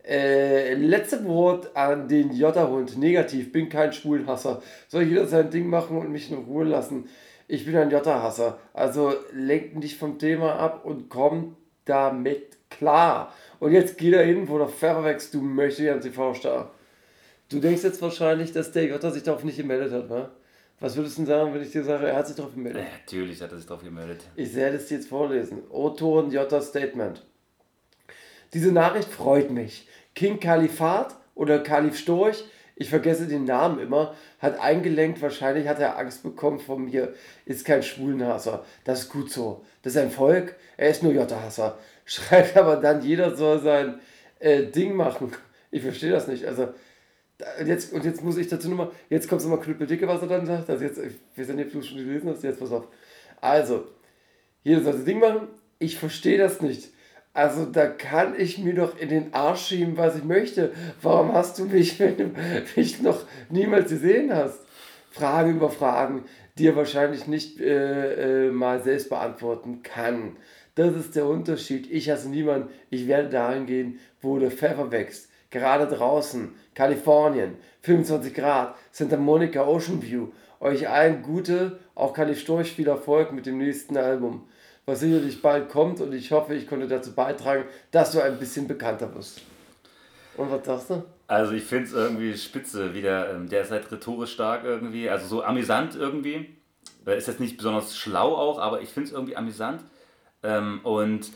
[0.06, 2.96] Äh, letzte Wort an den Jota-Hund.
[2.96, 4.62] Negativ, bin kein Schwulenhasser.
[4.88, 7.08] Soll jeder sein Ding machen und mich in Ruhe lassen.
[7.48, 8.58] Ich bin ein Jota-Hasser.
[8.72, 13.32] Also lenkt nicht vom Thema ab und kommt damit klar.
[13.58, 16.70] Und jetzt geh da hin, wo der Pfeffer wächst, du möchtest ja TV-Star.
[17.48, 20.30] Du denkst jetzt wahrscheinlich, dass der Jota sich darauf nicht gemeldet hat, wa?
[20.78, 22.82] Was würdest du denn sagen, wenn ich dir sage, er hat sich darauf gemeldet?
[22.82, 24.20] Ja, natürlich hat er sich drauf gemeldet.
[24.36, 25.62] Ich werde es dir jetzt vorlesen.
[25.70, 27.24] O-Ton J Statement.
[28.52, 29.88] Diese Nachricht freut mich.
[30.14, 35.96] King Kalifat oder Kalif Storch, ich vergesse den Namen immer, hat eingelenkt, wahrscheinlich hat er
[35.96, 37.14] Angst bekommen von mir,
[37.46, 38.64] ist kein Schwulenhasser.
[38.84, 39.64] Das ist gut so.
[39.82, 41.78] Das ist ein Volk, er ist nur Jota-Hasser.
[42.04, 44.00] Schreibt aber dann, jeder soll sein
[44.40, 45.32] äh, Ding machen.
[45.70, 46.44] Ich verstehe das nicht.
[46.44, 46.68] Also,
[47.60, 50.28] und jetzt, und jetzt muss ich dazu nochmal, jetzt kommt es nochmal knüppeldicke, was er
[50.28, 50.70] dann sagt.
[50.70, 52.88] Also jetzt, nicht, ob du schon gelesen hast, jetzt pass auf.
[53.40, 53.84] Also,
[54.62, 55.48] jeder soll sein Ding machen.
[55.78, 56.90] Ich verstehe das nicht.
[57.34, 60.72] Also da kann ich mir doch in den Arsch schieben, was ich möchte.
[61.02, 62.30] Warum hast du mich, wenn du
[62.74, 64.60] mich noch niemals gesehen hast?
[65.10, 66.24] Fragen über Fragen,
[66.56, 70.36] die er wahrscheinlich nicht äh, äh, mal selbst beantworten kann.
[70.76, 71.90] Das ist der Unterschied.
[71.90, 72.70] Ich hasse niemanden.
[72.88, 75.28] Ich werde dahin gehen, wo der Pfeffer wächst.
[75.50, 80.28] Gerade draußen, Kalifornien, 25 Grad, Santa Monica Ocean View.
[80.60, 84.46] Euch allen gute, auch Kalif Storch viel Erfolg mit dem nächsten Album,
[84.84, 88.68] was sicherlich bald kommt und ich hoffe, ich konnte dazu beitragen, dass du ein bisschen
[88.68, 89.40] bekannter wirst.
[90.36, 91.02] Und was sagst du?
[91.28, 95.08] Also ich finde es irgendwie spitze, wie der, ähm, der ist halt rhetorisch stark irgendwie,
[95.08, 96.56] also so amüsant irgendwie.
[97.06, 99.82] Er ist jetzt nicht besonders schlau auch, aber ich finde es irgendwie amüsant.
[100.42, 101.30] Ähm, und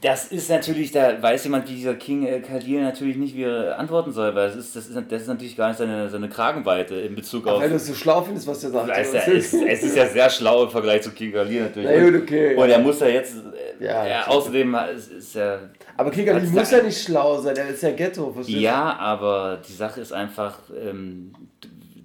[0.00, 3.78] das ist natürlich, da weiß jemand wie dieser King äh, Khalil natürlich nicht, wie er
[3.78, 6.94] antworten soll, weil das ist, das ist, das ist natürlich gar nicht seine, seine Kragenweite
[6.96, 7.60] in Bezug auf.
[7.60, 8.90] Weil du es so schlau findest, was der sagt.
[8.90, 11.90] Es ist, ja, es, ist ja sehr schlau im Vergleich zu King Khalil natürlich.
[11.90, 12.54] Na gut, okay.
[12.54, 13.36] Und er muss ja jetzt,
[13.80, 17.56] äh, Ja, ja, außerdem ist, ist er Aber die Als muss ja nicht schlau sein,
[17.56, 18.62] er ist ja Ghetto, verstehst du?
[18.62, 21.32] Ja, aber die Sache ist einfach, ähm,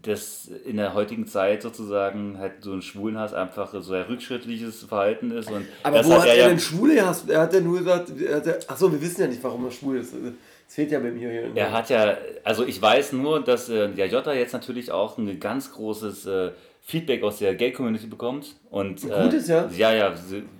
[0.04, 5.32] dass in der heutigen Zeit sozusagen halt so ein Schwulenhass einfach so ein rückschrittliches Verhalten
[5.32, 5.50] ist.
[5.50, 7.30] Und Aber das wo hat er, ja, denn Schwule gehasst?
[7.30, 9.72] Er hat ja nur gesagt, er hat ja, achso, wir wissen ja nicht, warum er
[9.72, 10.14] schwul ist.
[10.14, 11.52] Das fehlt ja bei mir hier.
[11.56, 15.40] Er hat ja, also ich weiß nur, dass äh, der Jota jetzt natürlich auch ein
[15.40, 16.52] ganz großes äh,
[16.86, 18.58] Feedback aus der Gay-Community bekommt.
[18.70, 19.70] Und, äh, Gutes, ja?
[19.76, 20.14] Ja, ja,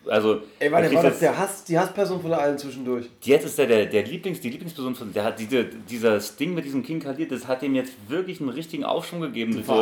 [0.08, 3.08] also Ey, warte, war das jetzt- der Hass, die Hassperson von allen zwischendurch?
[3.22, 6.64] Jetzt ist er der, der Lieblings, die Lieblingsperson von, der hat diese, dieses Ding mit
[6.64, 9.52] diesem King Khalid, das hat ihm jetzt wirklich einen richtigen Aufschwung gegeben.
[9.52, 9.74] so.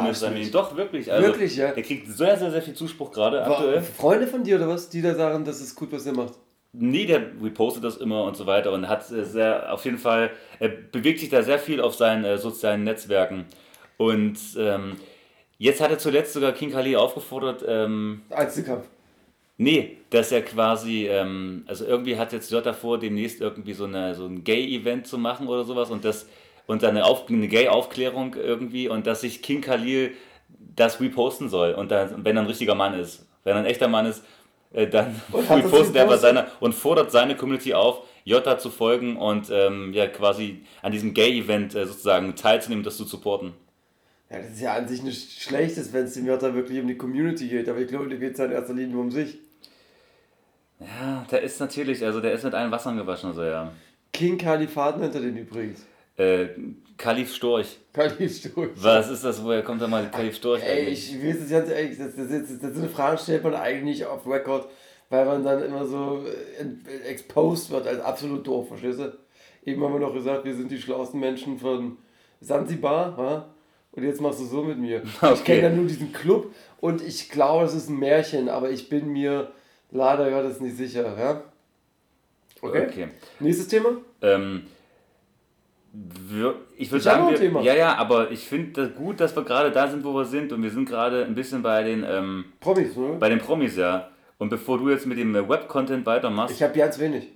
[0.52, 1.12] Doch, wirklich.
[1.12, 1.74] Also, Wirklich, ja?
[1.74, 3.84] Der kriegt sehr, sehr, sehr viel Zuspruch gerade aktuell.
[3.84, 6.34] Freunde von dir oder was, die da sagen, das ist gut, was er macht?
[6.74, 10.32] Nee, der repostet das immer und so weiter und hat äh, sehr, auf jeden Fall,
[10.60, 13.46] er bewegt sich da sehr viel auf seinen äh, sozialen Netzwerken.
[13.98, 14.96] Und ähm,
[15.62, 18.88] jetzt hat er zuletzt sogar King Khalid aufgefordert, ähm, Einzelkampf.
[19.58, 24.15] Nee, dass er quasi, ähm, also irgendwie hat jetzt Jota vor, demnächst irgendwie so, eine,
[24.15, 26.28] so ein Gay-Event zu machen oder sowas und das
[26.65, 30.13] und dann eine, Auf, eine Gay-Aufklärung irgendwie und dass sich King Khalil
[30.76, 33.88] das reposten soll und dann, wenn er ein richtiger Mann ist, wenn er ein echter
[33.88, 34.24] Mann ist,
[34.74, 39.52] äh, dann repostet er bei seiner und fordert seine Community auf, Jota zu folgen und
[39.52, 43.54] ähm, ja quasi an diesem Gay-Event äh, sozusagen teilzunehmen, das zu supporten.
[44.32, 46.98] Ja, das ist ja an sich nicht schlechtes, wenn es dem Jota wirklich um die
[46.98, 49.38] Community geht, aber ich glaube, da geht es ja in erster Linie nur um sich.
[50.80, 53.74] Ja, der ist natürlich, also der ist mit allen Wassern gewaschen, also ja.
[54.13, 55.86] King Kalifat nennt er den übrigens.
[56.15, 56.48] Äh,
[56.98, 57.78] Kalif Storch.
[57.91, 58.72] Kalif Sturz.
[58.76, 59.44] Was ist das?
[59.44, 61.13] Woher kommt da mal Kalif Storch Ey, eigentlich?
[61.13, 63.84] ich weiß es ganz ehrlich, das, das, das, das, so eine Frage stellt man eigentlich
[63.84, 64.70] nicht auf Record,
[65.10, 69.17] weil man dann immer so äh, exposed wird als absolut doof, verstehst du?
[69.65, 71.98] Eben haben wir noch gesagt, wir sind die schlauesten Menschen von
[72.39, 73.54] Sansibar, ha?
[73.94, 75.02] Und jetzt machst du so mit mir.
[75.22, 75.44] Ich Okay.
[75.44, 79.10] kenne ja nur diesen Club und ich glaube, es ist ein Märchen, aber ich bin
[79.10, 79.52] mir
[79.92, 81.18] leider Gottes nicht sicher.
[81.18, 81.44] Ja?
[82.62, 82.88] Okay.
[82.88, 83.08] Okay.
[83.40, 83.90] Nächstes Thema?
[84.22, 84.64] Ähm,
[85.94, 87.62] ich würde Ich sagen, wir, Thema.
[87.62, 90.54] ja, ja, aber ich finde das gut, dass wir gerade da sind, wo wir sind
[90.54, 93.18] und wir sind gerade ein bisschen bei den, ähm, Promis, ne?
[93.20, 94.10] bei den Promis, ja.
[94.38, 97.28] Und bevor du jetzt mit dem äh, Web-Content weitermachst, Ich habe ganz wenig.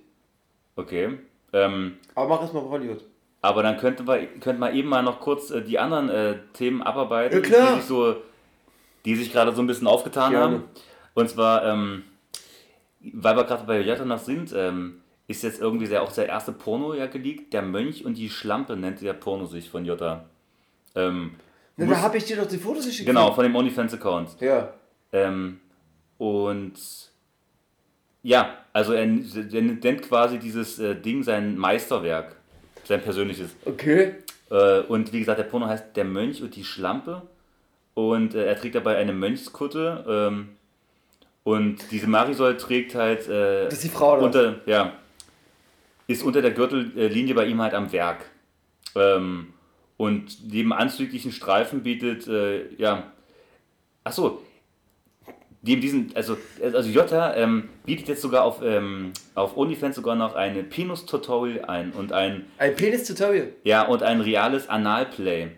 [0.74, 1.18] okay,
[1.52, 3.04] ähm, Aber mach erstmal Hollywood.
[3.46, 6.82] Aber dann könnten wir, könnten wir eben mal noch kurz äh, die anderen äh, Themen
[6.82, 8.16] abarbeiten, Ja, die sich so,
[9.04, 10.44] die sich gerade so ein bisschen aufgetan Gerne.
[10.44, 10.64] haben.
[11.14, 12.04] Und zwar, ähm,
[13.00, 16.52] weil wir gerade bei Jota noch sind, ähm, ist jetzt irgendwie der, auch der erste
[16.52, 17.52] Porno ja geleakt.
[17.52, 20.26] Der Mönch und die Schlampe nennt der Porno sich von Jota.
[20.94, 21.34] Ähm,
[21.76, 23.06] Na, da habe ich dir doch die Fotos geschickt.
[23.06, 24.40] genau, von dem OnlyFans-Account.
[24.40, 24.72] Ja.
[25.12, 25.60] Ähm,
[26.18, 26.74] und
[28.22, 32.35] ja, also er, er nennt quasi dieses äh, Ding sein Meisterwerk,
[32.86, 33.50] sein persönliches.
[33.64, 34.14] Okay.
[34.50, 37.22] Äh, und wie gesagt, der Porno heißt Der Mönch und die Schlampe.
[37.94, 40.04] Und äh, er trägt dabei eine Mönchskutte.
[40.08, 40.48] Ähm,
[41.44, 44.24] und diese Marisol trägt halt äh, Das ist die Frau, oder?
[44.24, 44.92] unter, ja,
[46.06, 48.26] ist unter der Gürtellinie bei ihm halt am Werk.
[48.94, 49.52] Ähm,
[49.96, 53.12] und neben anzüglichen Streifen bietet, äh, ja,
[54.04, 54.42] achso,
[55.66, 60.34] neben diesen, also, also Jota ähm, bietet jetzt sogar auf, ähm, auf OnlyFans sogar noch
[60.34, 63.48] eine Penis-Tutorial ein und ein, Ein Penis-Tutorial.
[63.64, 65.48] ja, und ein reales Analplay.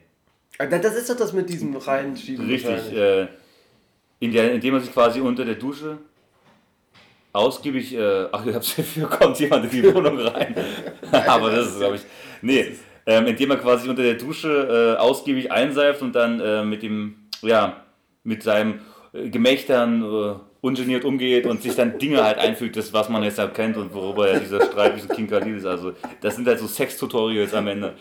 [0.58, 2.46] Ah, Das ist doch das mit diesem reinschieben.
[2.46, 3.28] Richtig, äh,
[4.20, 5.98] in der, indem man sich quasi unter der Dusche
[7.32, 10.54] ausgiebig, äh, ach, ich hab's hier kommt jemand in die Wohnung rein.
[11.26, 12.02] Aber das ist, glaube ich,
[12.42, 12.72] nee,
[13.06, 17.28] ähm, indem man quasi unter der Dusche äh, ausgiebig einseift und dann äh, mit dem,
[17.42, 17.84] ja,
[18.24, 18.80] mit seinem
[19.12, 23.54] Gemächtern äh, ungeniert umgeht und sich dann Dinge halt einfügt, das was man jetzt halt
[23.54, 25.66] kennt und worüber ja dieser Streit zwischen King Khalil ist.
[25.66, 27.94] Also das sind halt so Sex-Tutorials am Ende.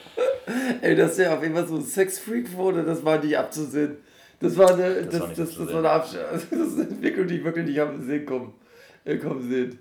[0.81, 3.97] Ey, dass er auf jeden Fall so ein Sexfreak wurde, das war nicht abzusehen.
[4.39, 5.73] Das war eine, das, war das, nicht das, abzusehen.
[5.73, 8.53] war eine, Absch das ist eine Entwicklung, die ich wirklich nicht habe sehen kommen,
[9.05, 9.79] äh, kommen sehen.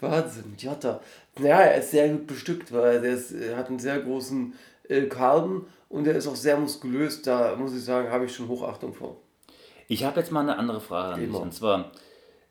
[0.00, 1.00] Wahnsinn, Jota.
[1.38, 4.52] Naja, er ist sehr gut bestückt, weil er, ist, er hat einen sehr großen
[4.88, 7.22] äh, Karben und er ist auch sehr muskulös.
[7.22, 9.16] Da muss ich sagen, habe ich schon Hochachtung vor.
[9.88, 11.34] Ich habe jetzt mal eine andere Frage an dich.
[11.34, 11.92] Und zwar,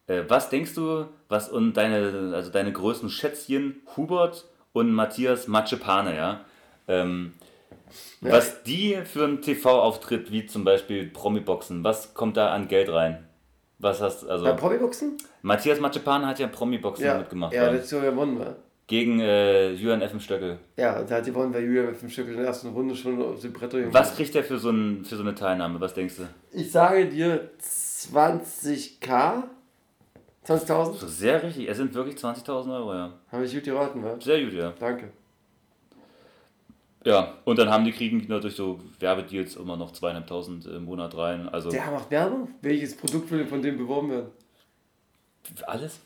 [0.08, 6.16] äh, was denkst du, was und deine, also deine größten Schätzchen, Hubert und Matthias Matschepane,
[6.16, 6.42] ja?
[6.88, 7.34] Ähm,
[8.22, 13.28] Was die für einen TV-Auftritt, wie zum Beispiel Promi-Boxen, was kommt da an Geld rein?
[13.80, 15.18] Was hast also Bei Promi-Boxen?
[15.42, 17.54] Matthias Matschepane hat ja Promi-Boxen Ja, mitgemacht.
[17.54, 18.56] ja, ja, das ist ja gewonnen, wa?
[18.88, 20.20] Gegen äh, Julian F.
[20.22, 20.60] Stöckel.
[20.78, 23.40] Ja, da hat gewonnen, weil Julia mit dem Stück in der ersten Runde schon auf
[23.40, 25.80] die Bretter gegangen Was kriegt er für so, ein, für so eine Teilnahme?
[25.82, 26.28] Was denkst du?
[26.52, 29.44] Ich sage dir 20k?
[30.46, 31.08] 20.000?
[31.08, 33.14] Sehr richtig, es sind wirklich 20.000 Euro, ja.
[33.32, 34.16] Habe ich gut geraten, wa?
[34.20, 34.74] Sehr gut, ja.
[34.80, 35.10] Danke.
[37.04, 41.48] Ja, und dann haben die kriegen natürlich so Werbedeals immer noch zweieinhalbtausend im Monat rein.
[41.50, 42.50] Also Der macht Werbung?
[42.62, 44.28] Welches Produkt will von dem beworben werden?
[45.68, 46.00] alles.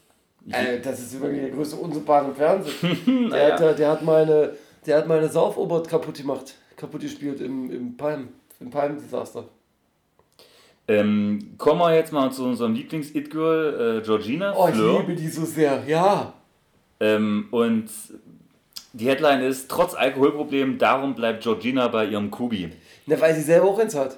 [0.49, 3.29] Äh, das ist wirklich der größte Unsympath im Fernsehen.
[3.31, 4.53] Der, hat, äh, der, hat meine,
[4.85, 6.55] der hat meine Saufobert kaputt gemacht.
[6.75, 8.29] Kaputt gespielt im, im Palm.
[8.59, 9.45] Im Palm-Desaster.
[10.87, 14.99] Ähm, kommen wir jetzt mal zu unserem Lieblings-It-Girl, äh, Georgina Oh, ich Fleur.
[15.01, 15.83] liebe die so sehr.
[15.87, 16.33] Ja.
[16.99, 17.89] Ähm, und
[18.93, 22.71] die Headline ist, trotz Alkoholproblem, darum bleibt Georgina bei ihrem Kubi.
[23.05, 24.17] Na, weil sie selber auch eins hat.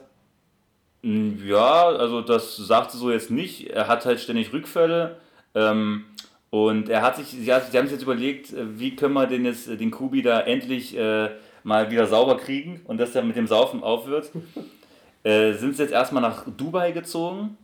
[1.02, 3.70] Mm, Ja, also das sagt sie so jetzt nicht.
[3.70, 5.18] Er hat halt ständig Rückfälle.
[5.56, 6.06] Ähm,
[6.50, 9.28] und er hat sich, sie, hat, sie haben sich jetzt überlegt, äh, wie können wir
[9.28, 11.30] denn jetzt äh, den Kubi da endlich äh,
[11.64, 14.32] mal wieder sauber kriegen und dass er mit dem Saufen aufhört.
[15.24, 17.58] äh, sind sie jetzt erstmal nach Dubai gezogen,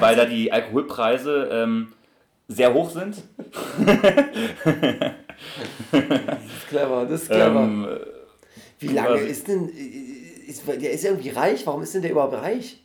[0.00, 1.92] weil da die Alkoholpreise ähm,
[2.48, 3.22] sehr hoch sind.
[5.90, 7.62] Das ist clever, das ist clever.
[7.62, 7.86] Ähm,
[8.78, 9.68] Wie lange quasi- ist denn.
[10.46, 11.66] Ist, der ist irgendwie reich?
[11.66, 12.82] Warum ist denn der überhaupt reich?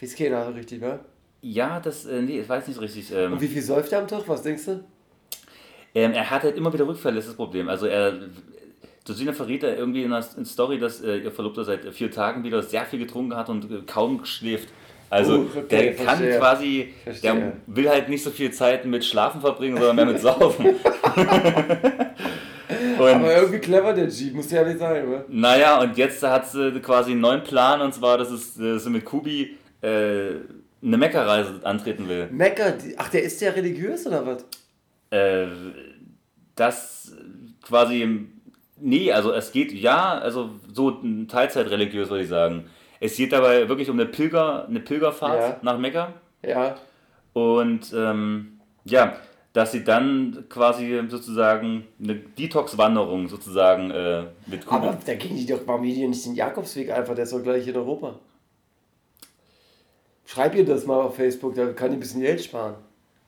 [0.00, 0.98] Weiß keiner richtig, wa?
[1.40, 3.12] Ja, das, äh, nee, ich weiß nicht richtig.
[3.14, 4.22] Ähm, Und wie viel säuft er am Tag?
[4.26, 4.84] Was denkst du?
[5.94, 7.68] Ähm, er hat halt immer wieder Rückfälle, das ist das Problem.
[7.68, 8.12] Also er,
[9.04, 12.62] Georgina verriet da irgendwie in der Story, dass äh, ihr Verlobter seit vier Tagen wieder
[12.62, 14.68] sehr viel getrunken hat und äh, kaum schläft.
[15.10, 16.38] Also Uh, okay, der kann verstehe.
[16.38, 17.32] quasi, Verstehe.
[17.32, 20.66] der will halt nicht so viel Zeit mit Schlafen verbringen, sondern mehr mit Saufen.
[20.66, 20.76] und
[23.00, 25.24] Aber irgendwie clever, der G, muss ja nicht sein, oder?
[25.28, 28.90] naja, und jetzt hat sie quasi einen neuen Plan und zwar, dass, es, dass sie
[28.90, 30.32] mit Kubi äh,
[30.82, 32.28] eine Meckerreise antreten will.
[32.30, 34.44] Die, ach, der ist ja religiös oder was?
[35.10, 35.46] Äh,
[36.54, 37.12] das
[37.62, 38.26] quasi,
[38.80, 40.90] nee, also es geht, ja, also so
[41.26, 42.64] teilzeitreligiös würde ich sagen.
[43.00, 45.56] Es geht dabei wirklich um eine, Pilger, eine Pilgerfahrt Ja.
[45.62, 46.12] nach Mekka
[46.44, 46.76] Ja.
[47.32, 49.16] und ähm, ja,
[49.52, 54.86] dass sie dann quasi sozusagen eine Detox-Wanderung sozusagen äh, mit Kubi.
[54.86, 57.76] Aber da gehen die doch, die nicht den Jakobsweg einfach, der ist doch gleich in
[57.76, 58.18] Europa.
[60.30, 62.74] Schreib ihr das mal auf Facebook, da kann die ein bisschen Geld sparen.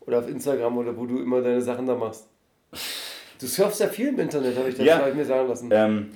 [0.00, 2.28] Oder auf Instagram oder wo du immer deine Sachen da machst.
[3.40, 4.98] Du surfst ja viel im Internet, habe ich das Ja.
[4.98, 5.70] hab ich mir sagen lassen.
[5.72, 6.10] Ähm,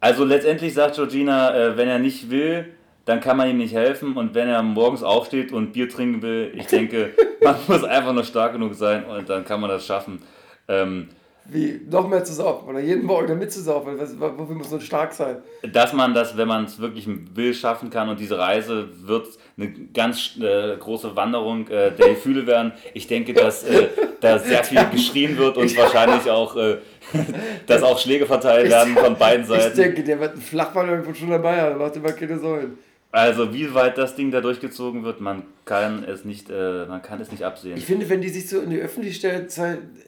[0.00, 2.66] also letztendlich sagt Georgina, äh, wenn er nicht will,
[3.06, 6.52] dann kann man ihm nicht helfen und wenn er morgens aufsteht und Bier trinken will,
[6.54, 10.20] ich denke, man muss einfach nur stark genug sein und dann kann man das schaffen.
[10.68, 11.08] Ähm,
[11.50, 13.94] Wie, noch mehr zu saufen oder jeden Morgen damit zu saufen.
[13.98, 15.38] Was, wofür muss man stark sein?
[15.72, 19.70] dass man das, wenn man es wirklich will, schaffen kann und diese Reise wird eine
[19.94, 22.72] ganz äh, große Wanderung äh, der Gefühle werden.
[22.92, 23.88] Ich denke, dass äh,
[24.20, 26.76] da sehr viel geschrien wird und wahrscheinlich auch, äh,
[27.66, 29.76] dass auch Schläge verteilt werden von beiden Ich Seiten.
[29.76, 32.78] denke, der wird einen Flachball irgendwo schon dabei haben, macht immer keine Säulen.
[33.10, 37.20] Also wie weit das Ding da durchgezogen wird, man kann es nicht, äh, man kann
[37.20, 37.76] es nicht absehen.
[37.78, 39.56] Ich finde, wenn die sich so in die Öffentlichkeit,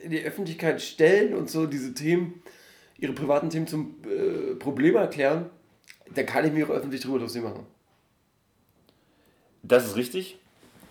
[0.03, 2.43] in die Öffentlichkeit stellen und so diese Themen,
[2.99, 5.49] ihre privaten Themen zum äh, Problem erklären,
[6.13, 7.65] dann kann ich mich auch öffentlich drüber lustig machen.
[9.63, 10.37] Das ist richtig.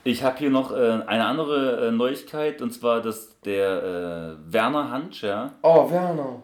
[0.03, 4.91] Ich habe hier noch äh, eine andere äh, Neuigkeit und zwar, dass der äh, Werner
[4.91, 6.43] Hansch, ja, Oh, Werner.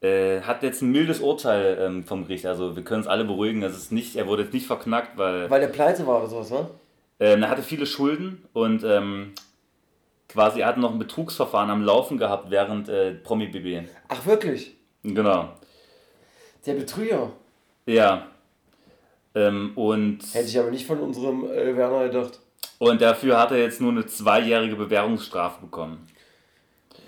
[0.00, 2.46] Äh, hat jetzt ein mildes Urteil ähm, vom Gericht.
[2.46, 5.50] Also wir können uns alle beruhigen, das ist nicht, er wurde jetzt nicht verknackt, weil
[5.50, 6.70] Weil der pleite war oder sowas, ne?
[7.20, 9.32] ähm, er hatte viele Schulden und ähm,
[10.28, 13.88] quasi er hat noch ein Betrugsverfahren am Laufen gehabt während äh, Promi BB.
[14.08, 14.74] Ach, wirklich?
[15.02, 15.50] Genau.
[16.66, 17.30] Der Betrüger.
[17.86, 18.26] Ja.
[19.34, 22.40] Ähm, und Hätte ich aber nicht von unserem äh, Werner gedacht.
[22.78, 26.06] Und dafür hat er jetzt nur eine zweijährige Bewährungsstrafe bekommen.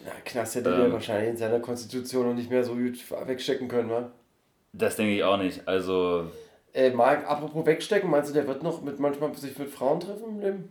[0.04, 0.80] Na, Knast hätte Ähm.
[0.80, 4.10] der wahrscheinlich in seiner Konstitution noch nicht mehr so gut wegstecken können, wa?
[4.72, 5.66] Das denke ich auch nicht.
[5.68, 6.24] Also,
[6.74, 10.24] Äh, Marc, apropos wegstecken, meinst du, der wird noch mit manchmal sich mit Frauen treffen
[10.30, 10.68] im Leben?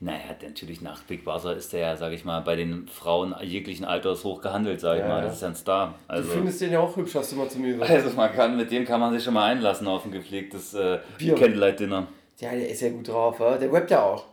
[0.00, 3.84] naja, natürlich nach Big Brother ist der ja, sag ich mal, bei den Frauen jeglichen
[3.84, 5.22] Alters hoch gehandelt, sag ich Ja, mal.
[5.22, 5.94] Das ist ja ein Star.
[6.06, 7.90] Du Also, findest den ja auch hübsch, hast du mal zu mir gesagt.
[7.90, 10.98] also man kann, mit dem kann man sich schon mal einlassen auf ein gepflegtes äh.
[11.18, 12.06] Candlelight-Dinner.
[12.38, 13.56] Ja, der ist ja gut drauf, wa?
[13.56, 14.24] Der rappt ja auch.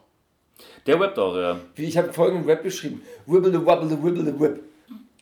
[0.85, 1.59] Der rappt auch, ja.
[1.75, 3.01] Wie, ich habe folgenden Rap geschrieben.
[3.25, 4.61] Wibble wobble wibble whip.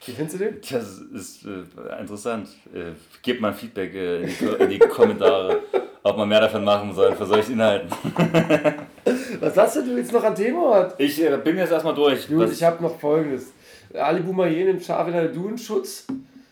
[0.05, 0.57] Wie findest du den?
[0.69, 2.49] Das ist äh, interessant.
[2.73, 5.61] Äh, gebt mal Feedback äh, in, die, in die Kommentare,
[6.03, 7.89] ob man mehr davon machen soll für solche Inhalten.
[9.39, 10.93] Was hast denn du jetzt noch an Thema?
[10.97, 12.27] Ich äh, bin jetzt erstmal durch.
[12.27, 13.53] Gut, ich habe noch folgendes.
[13.93, 16.07] Ali Boumaier nimmt scharf in Duenschutz,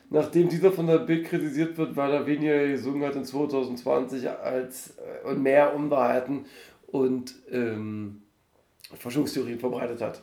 [0.09, 4.93] nachdem dieser von der Bild kritisiert wird, weil er weniger gesungen hat in 2020 als
[4.97, 6.45] äh, und mehr Unwahrheiten
[6.87, 8.20] und ähm,
[8.97, 10.21] Verschwörungstheorien verbreitet hat.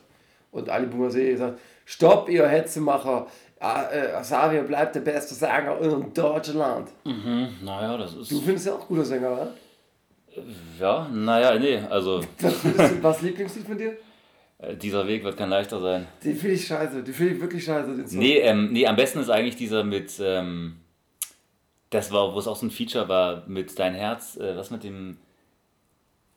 [0.51, 3.27] Und Ali Boumaier sagt, stopp ihr Hetzemacher,
[3.61, 6.87] Ah, äh, Xavier bleibt der beste Sänger in Deutschland.
[7.61, 8.31] naja, das ist.
[8.31, 9.53] Du findest ja auch guter Sänger, oder?
[10.79, 13.97] Ja, naja, nee, also Was, du, was Lieblingslied von dir?
[14.59, 16.07] äh, dieser Weg wird kein leichter sein.
[16.23, 17.95] Den finde ich scheiße, den finde ich wirklich scheiße.
[17.97, 18.19] Den Song.
[18.19, 20.77] Nee, ähm, nee, am besten ist eigentlich dieser mit, ähm,
[21.89, 24.85] das war, wo es auch so ein Feature war, mit Dein Herz, äh, was mit
[24.85, 25.17] dem,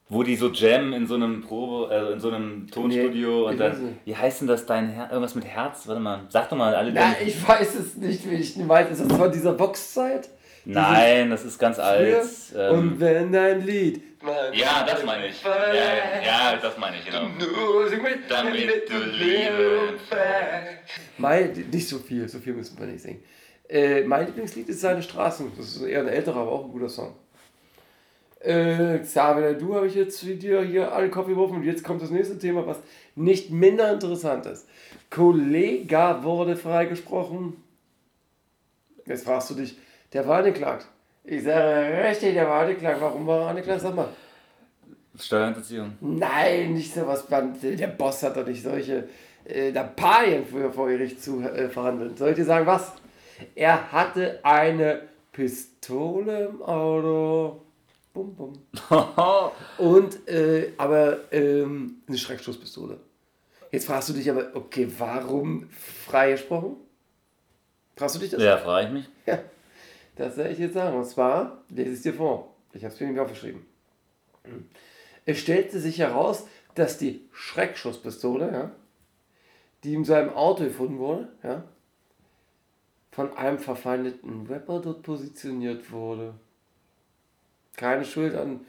[0.08, 3.58] wo die so jammen in so einem Probe, also in so einem Tonstudio Nee, und
[3.58, 6.74] dann, wie heißt denn das, Dein Herz, irgendwas mit Herz, warte mal, sag doch mal
[6.74, 6.92] alle.
[6.92, 8.90] Na, ich weiß es nicht, wie ich weiß.
[8.90, 10.28] Ist das von dieser Boxzeit?
[10.64, 12.24] Nein, das ist ganz alt.
[12.56, 14.02] Ähm, Und wenn dein Lied.
[14.52, 15.42] ja, das meine ich.
[15.42, 17.26] Ja, ja, ja, das meine ich, genau.
[17.38, 19.94] Nur sing mit, Damit damit du Liebe
[21.18, 23.22] Mein, nicht so viel, so viel müssen wir nicht singen.
[23.68, 25.50] Äh, mein Lieblingslied ist Seine Straßen.
[25.56, 27.16] Das ist eher ein älterer, aber auch ein guter Song.
[28.42, 32.02] Äh, Xavier, du habe ich jetzt wie dir hier alle Kopf geworfen und jetzt kommt
[32.02, 32.78] das nächste Thema, was
[33.14, 34.66] nicht minder interessant ist.
[35.10, 37.56] Kollega wurde freigesprochen.
[39.06, 39.76] Jetzt fragst du dich,
[40.12, 40.86] der war angeklagt.
[41.24, 43.00] Ich sage richtig, der war angeklagt.
[43.00, 43.80] Warum war er angeklagt?
[43.80, 44.08] Sag mal.
[45.18, 45.92] Steuerhinterziehung.
[46.00, 47.26] Nein, nicht sowas.
[47.28, 49.08] Der Boss hat doch nicht solche
[49.44, 52.16] äh, Lappalien früher vor Gericht zu äh, verhandeln.
[52.16, 52.92] Soll ich dir sagen, was?
[53.54, 57.61] Er hatte eine Pistole im Auto.
[58.12, 58.52] Bum, bum.
[59.78, 63.00] Und, äh, aber ähm, eine Schreckschusspistole.
[63.70, 66.76] Jetzt fragst du dich aber, okay, warum freigesprochen?
[67.96, 68.42] Fragst du dich das?
[68.42, 69.08] ja, frage ich mich.
[69.26, 69.38] Ja,
[70.16, 70.96] das werde ich jetzt sagen.
[70.96, 72.54] Und zwar, lese ich es dir vor.
[72.74, 73.64] Ich habe es mir nämlich aufgeschrieben.
[75.24, 78.70] Es stellte sich heraus, dass die Schreckschusspistole, ja,
[79.84, 81.64] die in seinem Auto gefunden wurde, ja,
[83.10, 86.34] von einem verfeindeten Rapper dort positioniert wurde.
[87.76, 88.60] Keine Schuld an,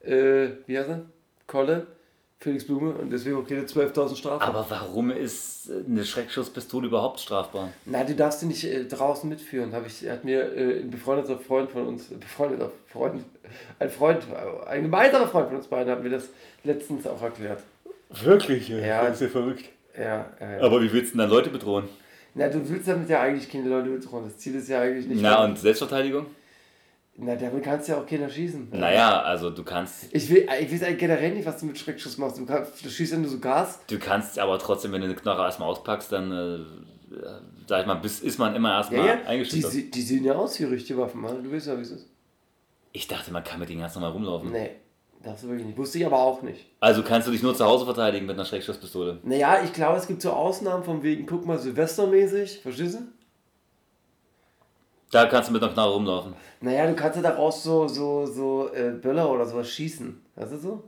[0.00, 1.02] äh, wie heißt er?
[1.46, 1.86] Kolle,
[2.42, 4.44] Felix Blume und deswegen auch keine 12.000 Strafe.
[4.44, 7.68] Aber warum ist eine Schreckschusspistole überhaupt strafbar?
[7.84, 9.72] Na, du darfst die nicht äh, draußen mitführen.
[9.72, 13.24] Hab ich, hat mir äh, ein befreundeter Freund von uns, äh, befreundeter Freund,
[13.78, 16.30] ein Freund, äh, ein gemeinsamer Freund von uns beiden hat mir das
[16.64, 17.62] letztens auch erklärt.
[18.10, 18.68] Wirklich?
[18.68, 19.04] Ja.
[19.06, 19.66] Das ist ja verrückt.
[19.96, 20.60] Ja, ja, ja.
[20.62, 21.88] Aber wie willst du denn dann Leute bedrohen?
[22.34, 24.24] Na, du willst damit ja eigentlich keine Leute bedrohen.
[24.24, 25.22] Das Ziel ist ja eigentlich nicht.
[25.22, 26.26] Na, und Selbstverteidigung?
[27.14, 28.68] Na, damit kannst du ja auch keiner schießen.
[28.70, 32.16] Naja, also du kannst, Ich, will, ich weiß eigentlich generell nicht, was du mit Schreckschuss
[32.18, 32.38] machst.
[32.38, 33.80] Du, kannst, du schießt ja nur so Gas.
[33.86, 37.18] du kannst aber trotzdem, wenn du eine Knarre erstmal auspackst, dann, äh,
[37.68, 39.16] sag ich mal, bis, ist man immer erstmal Ja, ja.
[39.16, 39.70] Die, eingeschüchtert.
[39.72, 41.20] sie- die sehen ja aus wie richtige Waffen.
[41.20, 41.44] Mann.
[41.44, 42.08] Du weißt ja, wie es ist.
[42.92, 44.50] Ich dachte, man kann mit denen ganz normal rumlaufen.
[44.50, 44.70] Nee,
[45.22, 45.78] du wirklich nicht.
[45.78, 46.66] Wusste ich aber auch nicht.
[46.80, 49.18] Also kannst du dich nur zu Hause verteidigen mit einer Schreckschusspistole.
[49.22, 52.60] Naja, ich glaube, es gibt so Ausnahmen von wegen, guck mal, Silvestermäßig.
[52.62, 52.98] Verstehst du?
[55.12, 56.32] Da kannst du mit einer Knarre rumlaufen.
[56.62, 60.20] Naja, du kannst ja daraus so, so, so äh, Böller oder sowas schießen.
[60.36, 60.84] Weißt du so?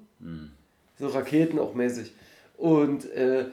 [0.99, 2.13] So Raketen auch mäßig.
[2.57, 3.45] Und, äh,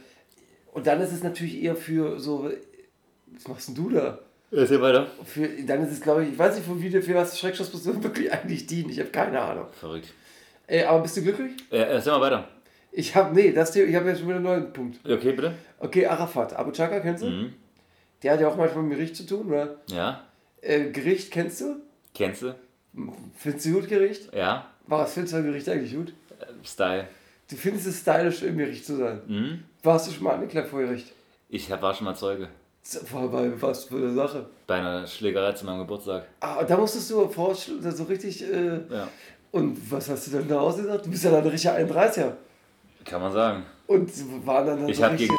[0.72, 2.50] und dann ist es natürlich eher für so.
[3.34, 4.20] Was machst denn du da?
[4.50, 5.08] Erzähl weiter.
[5.26, 8.32] Für, dann ist es, glaube ich, ich weiß nicht, für, wie, für was Schreckschusspistolen wirklich
[8.32, 8.90] eigentlich dienen.
[8.92, 9.66] Ich habe keine Ahnung.
[9.78, 10.14] Verrückt.
[10.68, 11.52] Äh, aber bist du glücklich?
[11.70, 12.48] Äh, erzähl mal weiter.
[12.94, 15.00] Ich habe, nee, das hier, ich habe jetzt schon wieder einen neuen Punkt.
[15.06, 15.54] Okay, bitte.
[15.80, 16.54] Okay, Arafat.
[16.54, 17.28] Abu Chaka kennst du?
[17.28, 17.54] Mhm.
[18.24, 19.76] Der hat ja auch manchmal mit Gericht zu tun, oder?
[19.90, 20.22] Ja.
[20.62, 21.76] Äh, Gericht kennst du?
[22.14, 22.56] Kennst du?
[23.38, 24.34] Findest du gut Gericht?
[24.34, 24.68] Ja.
[24.88, 26.14] Was findest du an Gericht eigentlich gut?
[26.64, 27.08] Style.
[27.50, 29.22] Du findest es stylisch, im Gericht zu sein.
[29.28, 29.64] Mhm.
[29.84, 31.12] Warst du schon mal angeklagt vor Gericht?
[31.50, 32.48] Ich war schon mal Zeuge.
[33.12, 34.46] Bei was für eine Sache?
[34.68, 36.26] Bei einer Schlägerei zu meinem Geburtstag.
[36.40, 38.42] Ah, da musstest du vorstellen, so richtig.
[38.44, 39.08] Äh, Ja.
[39.52, 41.06] und was hast du denn da ausgesagt?
[41.06, 42.34] Du bist ja dann ein richtiger 31er.
[43.06, 43.64] Kann man sagen.
[43.88, 44.10] Und
[44.46, 45.30] waren dann, dann Ich so richtig.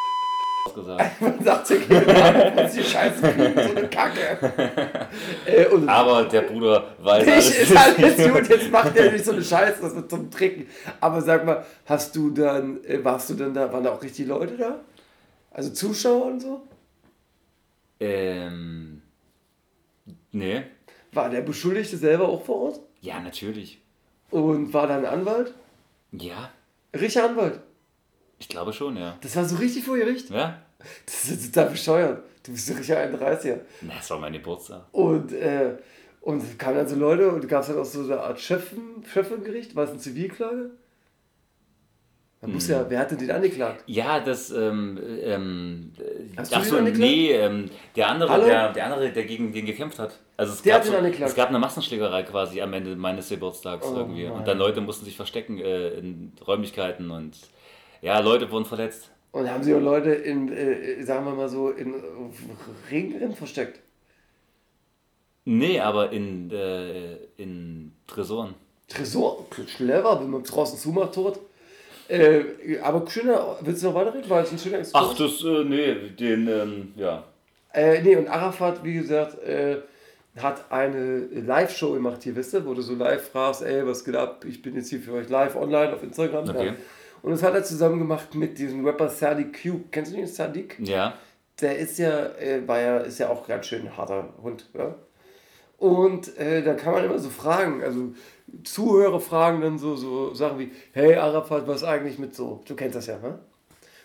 [0.75, 1.21] Gegen ausgesagt.
[1.21, 5.09] Man sagt ja, genau, was die Scheiße so eine Kacke.
[5.47, 7.59] äh, und Aber der Bruder weiß ich, alles.
[7.59, 10.67] ist alles gut, jetzt macht er nicht so eine Scheiße, das wird zum Trinken.
[11.01, 14.27] Aber sag mal, hast du dann, äh, warst du dann da, waren da auch richtig
[14.27, 14.81] Leute da?
[15.51, 16.63] Also Zuschauer und so?
[18.01, 19.03] Ähm.
[20.33, 20.63] Nee.
[21.13, 22.81] War der Beschuldigte selber auch vor Ort?
[23.03, 23.81] Ja, natürlich.
[24.31, 25.53] Und war da ein Anwalt?
[26.11, 26.51] Ja.
[26.95, 27.61] Richtiger Anwalt.
[28.39, 29.17] Ich glaube schon, ja.
[29.21, 30.31] Das war so richtig vor Gericht.
[30.31, 30.62] Ja?
[31.07, 32.23] Das ist total bescheuert.
[32.45, 33.61] Du bist ein richtiger 31er.
[33.83, 34.83] Na, das war mein Geburtstag.
[34.93, 35.77] Und, äh,
[36.21, 39.05] und es kamen dann so Leute und gab es dann auch so eine Art Schöffen,
[39.13, 39.75] Schöffengericht.
[39.77, 40.71] War es eine Zivilklage?
[42.41, 42.73] Man muss Hm.
[42.73, 43.85] ja, wer hat denn den angeklagt?
[43.87, 45.93] Ja, das, ähm, ähm,
[46.37, 48.45] Hast du ach den so, nee, ähm, der andere, Hallo?
[48.47, 50.19] der, der andere, der gegen den gekämpft hat.
[50.37, 51.31] Also es Der gab, so, angeklagt.
[51.31, 54.25] es gab eine Massenschlägerei quasi am Ende meines Geburtstags Oh irgendwie.
[54.25, 54.39] Mann.
[54.39, 57.37] Und dann Leute mussten sich verstecken äh, in Räumlichkeiten und
[58.01, 59.11] ja, Leute wurden verletzt.
[59.33, 61.95] Und haben sie auch Leute in, äh, sagen wir mal so, in
[62.91, 63.81] Regen drin versteckt.
[65.45, 68.55] Nee, aber in, äh, in Tresoren.
[68.89, 71.41] Tresor, clever, wenn man draußen zumacht, tot.
[72.09, 72.45] Äh,
[72.83, 74.29] aber schöner, willst du noch weiterreden?
[74.29, 75.09] Weil es ein schöner Exkurs.
[75.11, 77.25] Ach, das, äh, nee, den, ähm, ja.
[77.73, 79.79] Äh, nee, und Arafat, wie gesagt, äh,
[80.37, 84.17] hat eine Live-Show gemacht hier, wisst ihr, wo du so live fragst, ey, was geht
[84.17, 84.45] ab?
[84.47, 86.49] Ich bin jetzt hier für euch live online auf Instagram.
[86.49, 86.67] Okay.
[86.67, 86.75] Ja.
[87.23, 89.81] Und das hat er zusammen gemacht mit diesem Rapper Sadiq Q.
[89.91, 90.77] Kennst du den Sadiq?
[90.81, 91.15] Ja.
[91.61, 94.95] Der ist ja, äh, war ja, ist ja auch ganz schön harter Hund, ja.
[95.79, 98.15] Und äh, da kann man immer so fragen, also
[98.65, 102.97] Zuhörer fragen dann so, so Sachen wie, hey Arafat, was eigentlich mit so, du kennst
[102.97, 103.39] das ja, ne?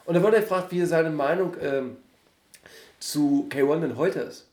[0.06, 1.98] Und dann wurde er gefragt, wie seine Meinung ähm,
[3.00, 4.47] zu K1 denn heute ist.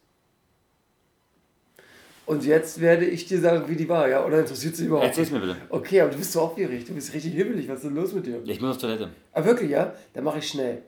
[2.26, 4.24] Und jetzt werde ich dir sagen, wie die war, ja?
[4.24, 5.56] Oder interessiert sie überhaupt Erzähl's mir bitte.
[5.68, 8.26] Okay, aber du bist so aufgeregt, du bist richtig hibbelig, was ist denn los mit
[8.26, 8.42] dir?
[8.46, 9.10] Ich muss auf Toilette.
[9.32, 9.94] Ah, wirklich, ja?
[10.14, 10.82] Dann mache ich schnell.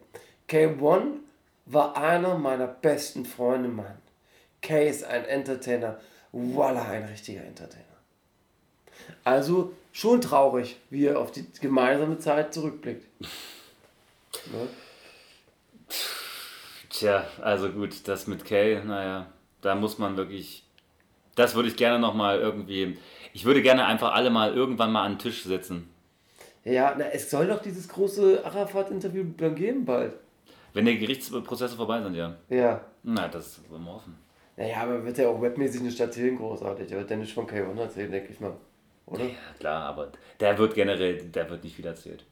[0.48, 1.02] K1
[1.66, 3.98] war einer meiner besten Freunde, Mann.
[4.62, 5.98] K ist ein Entertainer.
[6.32, 7.84] Voila, ein richtiger Entertainer.
[9.24, 13.06] Also schon traurig, wie er auf die gemeinsame Zeit zurückblickt.
[14.52, 14.68] Ne?
[16.90, 19.32] Tja, also gut, das mit Kay, naja,
[19.62, 20.65] da muss man wirklich.
[21.36, 22.98] Das würde ich gerne nochmal irgendwie.
[23.32, 25.88] Ich würde gerne einfach alle mal irgendwann mal an den Tisch setzen.
[26.64, 30.14] Ja, na, es soll doch dieses große Arafat-Interview dann geben bald.
[30.72, 32.34] Wenn die Gerichtsprozesse vorbei sind, ja.
[32.48, 32.80] Ja.
[33.02, 34.18] Na, das wollen wir hoffen.
[34.56, 36.90] Naja, aber wird ja auch webmäßig eine Stadt großartig.
[36.90, 38.54] Er wird ja nicht von K1 erzählen, denke ich mal.
[39.06, 39.24] oder?
[39.24, 40.08] Ja, klar, aber
[40.40, 42.24] der wird generell, der wird nicht wieder erzählt.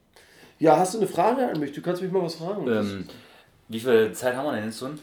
[0.59, 1.72] Ja, hast du eine Frage an mich?
[1.72, 2.66] Du kannst mich mal was fragen.
[2.66, 3.07] Ähm,
[3.68, 4.98] wie viel Zeit haben wir denn jetzt schon?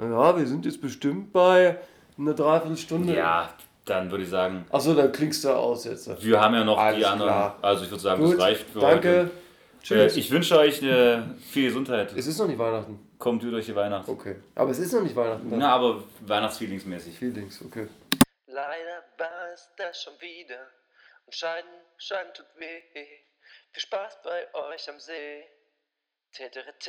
[0.00, 1.78] Ja, wir sind jetzt bestimmt bei
[2.18, 3.14] einer Dreiviertelstunde.
[3.16, 3.52] Ja,
[3.84, 6.22] dann würde ich sagen, Achso, dann klingst du aus jetzt.
[6.22, 7.30] wir haben ja noch Alles die anderen.
[7.30, 7.58] klar.
[7.62, 9.08] Also ich würde sagen, Gut, das reicht für danke.
[9.08, 9.30] heute.
[9.82, 10.14] Tschüss.
[10.16, 12.12] Äh, ich wünsche euch eine viel Gesundheit.
[12.14, 12.98] es ist noch nicht Weihnachten.
[13.18, 14.08] Kommt gut durch die Weihnacht.
[14.08, 14.36] Okay.
[14.54, 15.48] Aber es ist noch nicht Weihnachten.
[15.56, 17.18] Na, aber Weihnachtsfeelingsmäßig.
[17.18, 17.88] Feelings, okay.
[18.46, 20.58] Leider war es das schon wieder.
[21.26, 22.80] Und Scheiden, Scheiden tut weh.
[23.72, 25.44] Viel Spaß bei euch am See.
[26.32, 26.88] TTRT,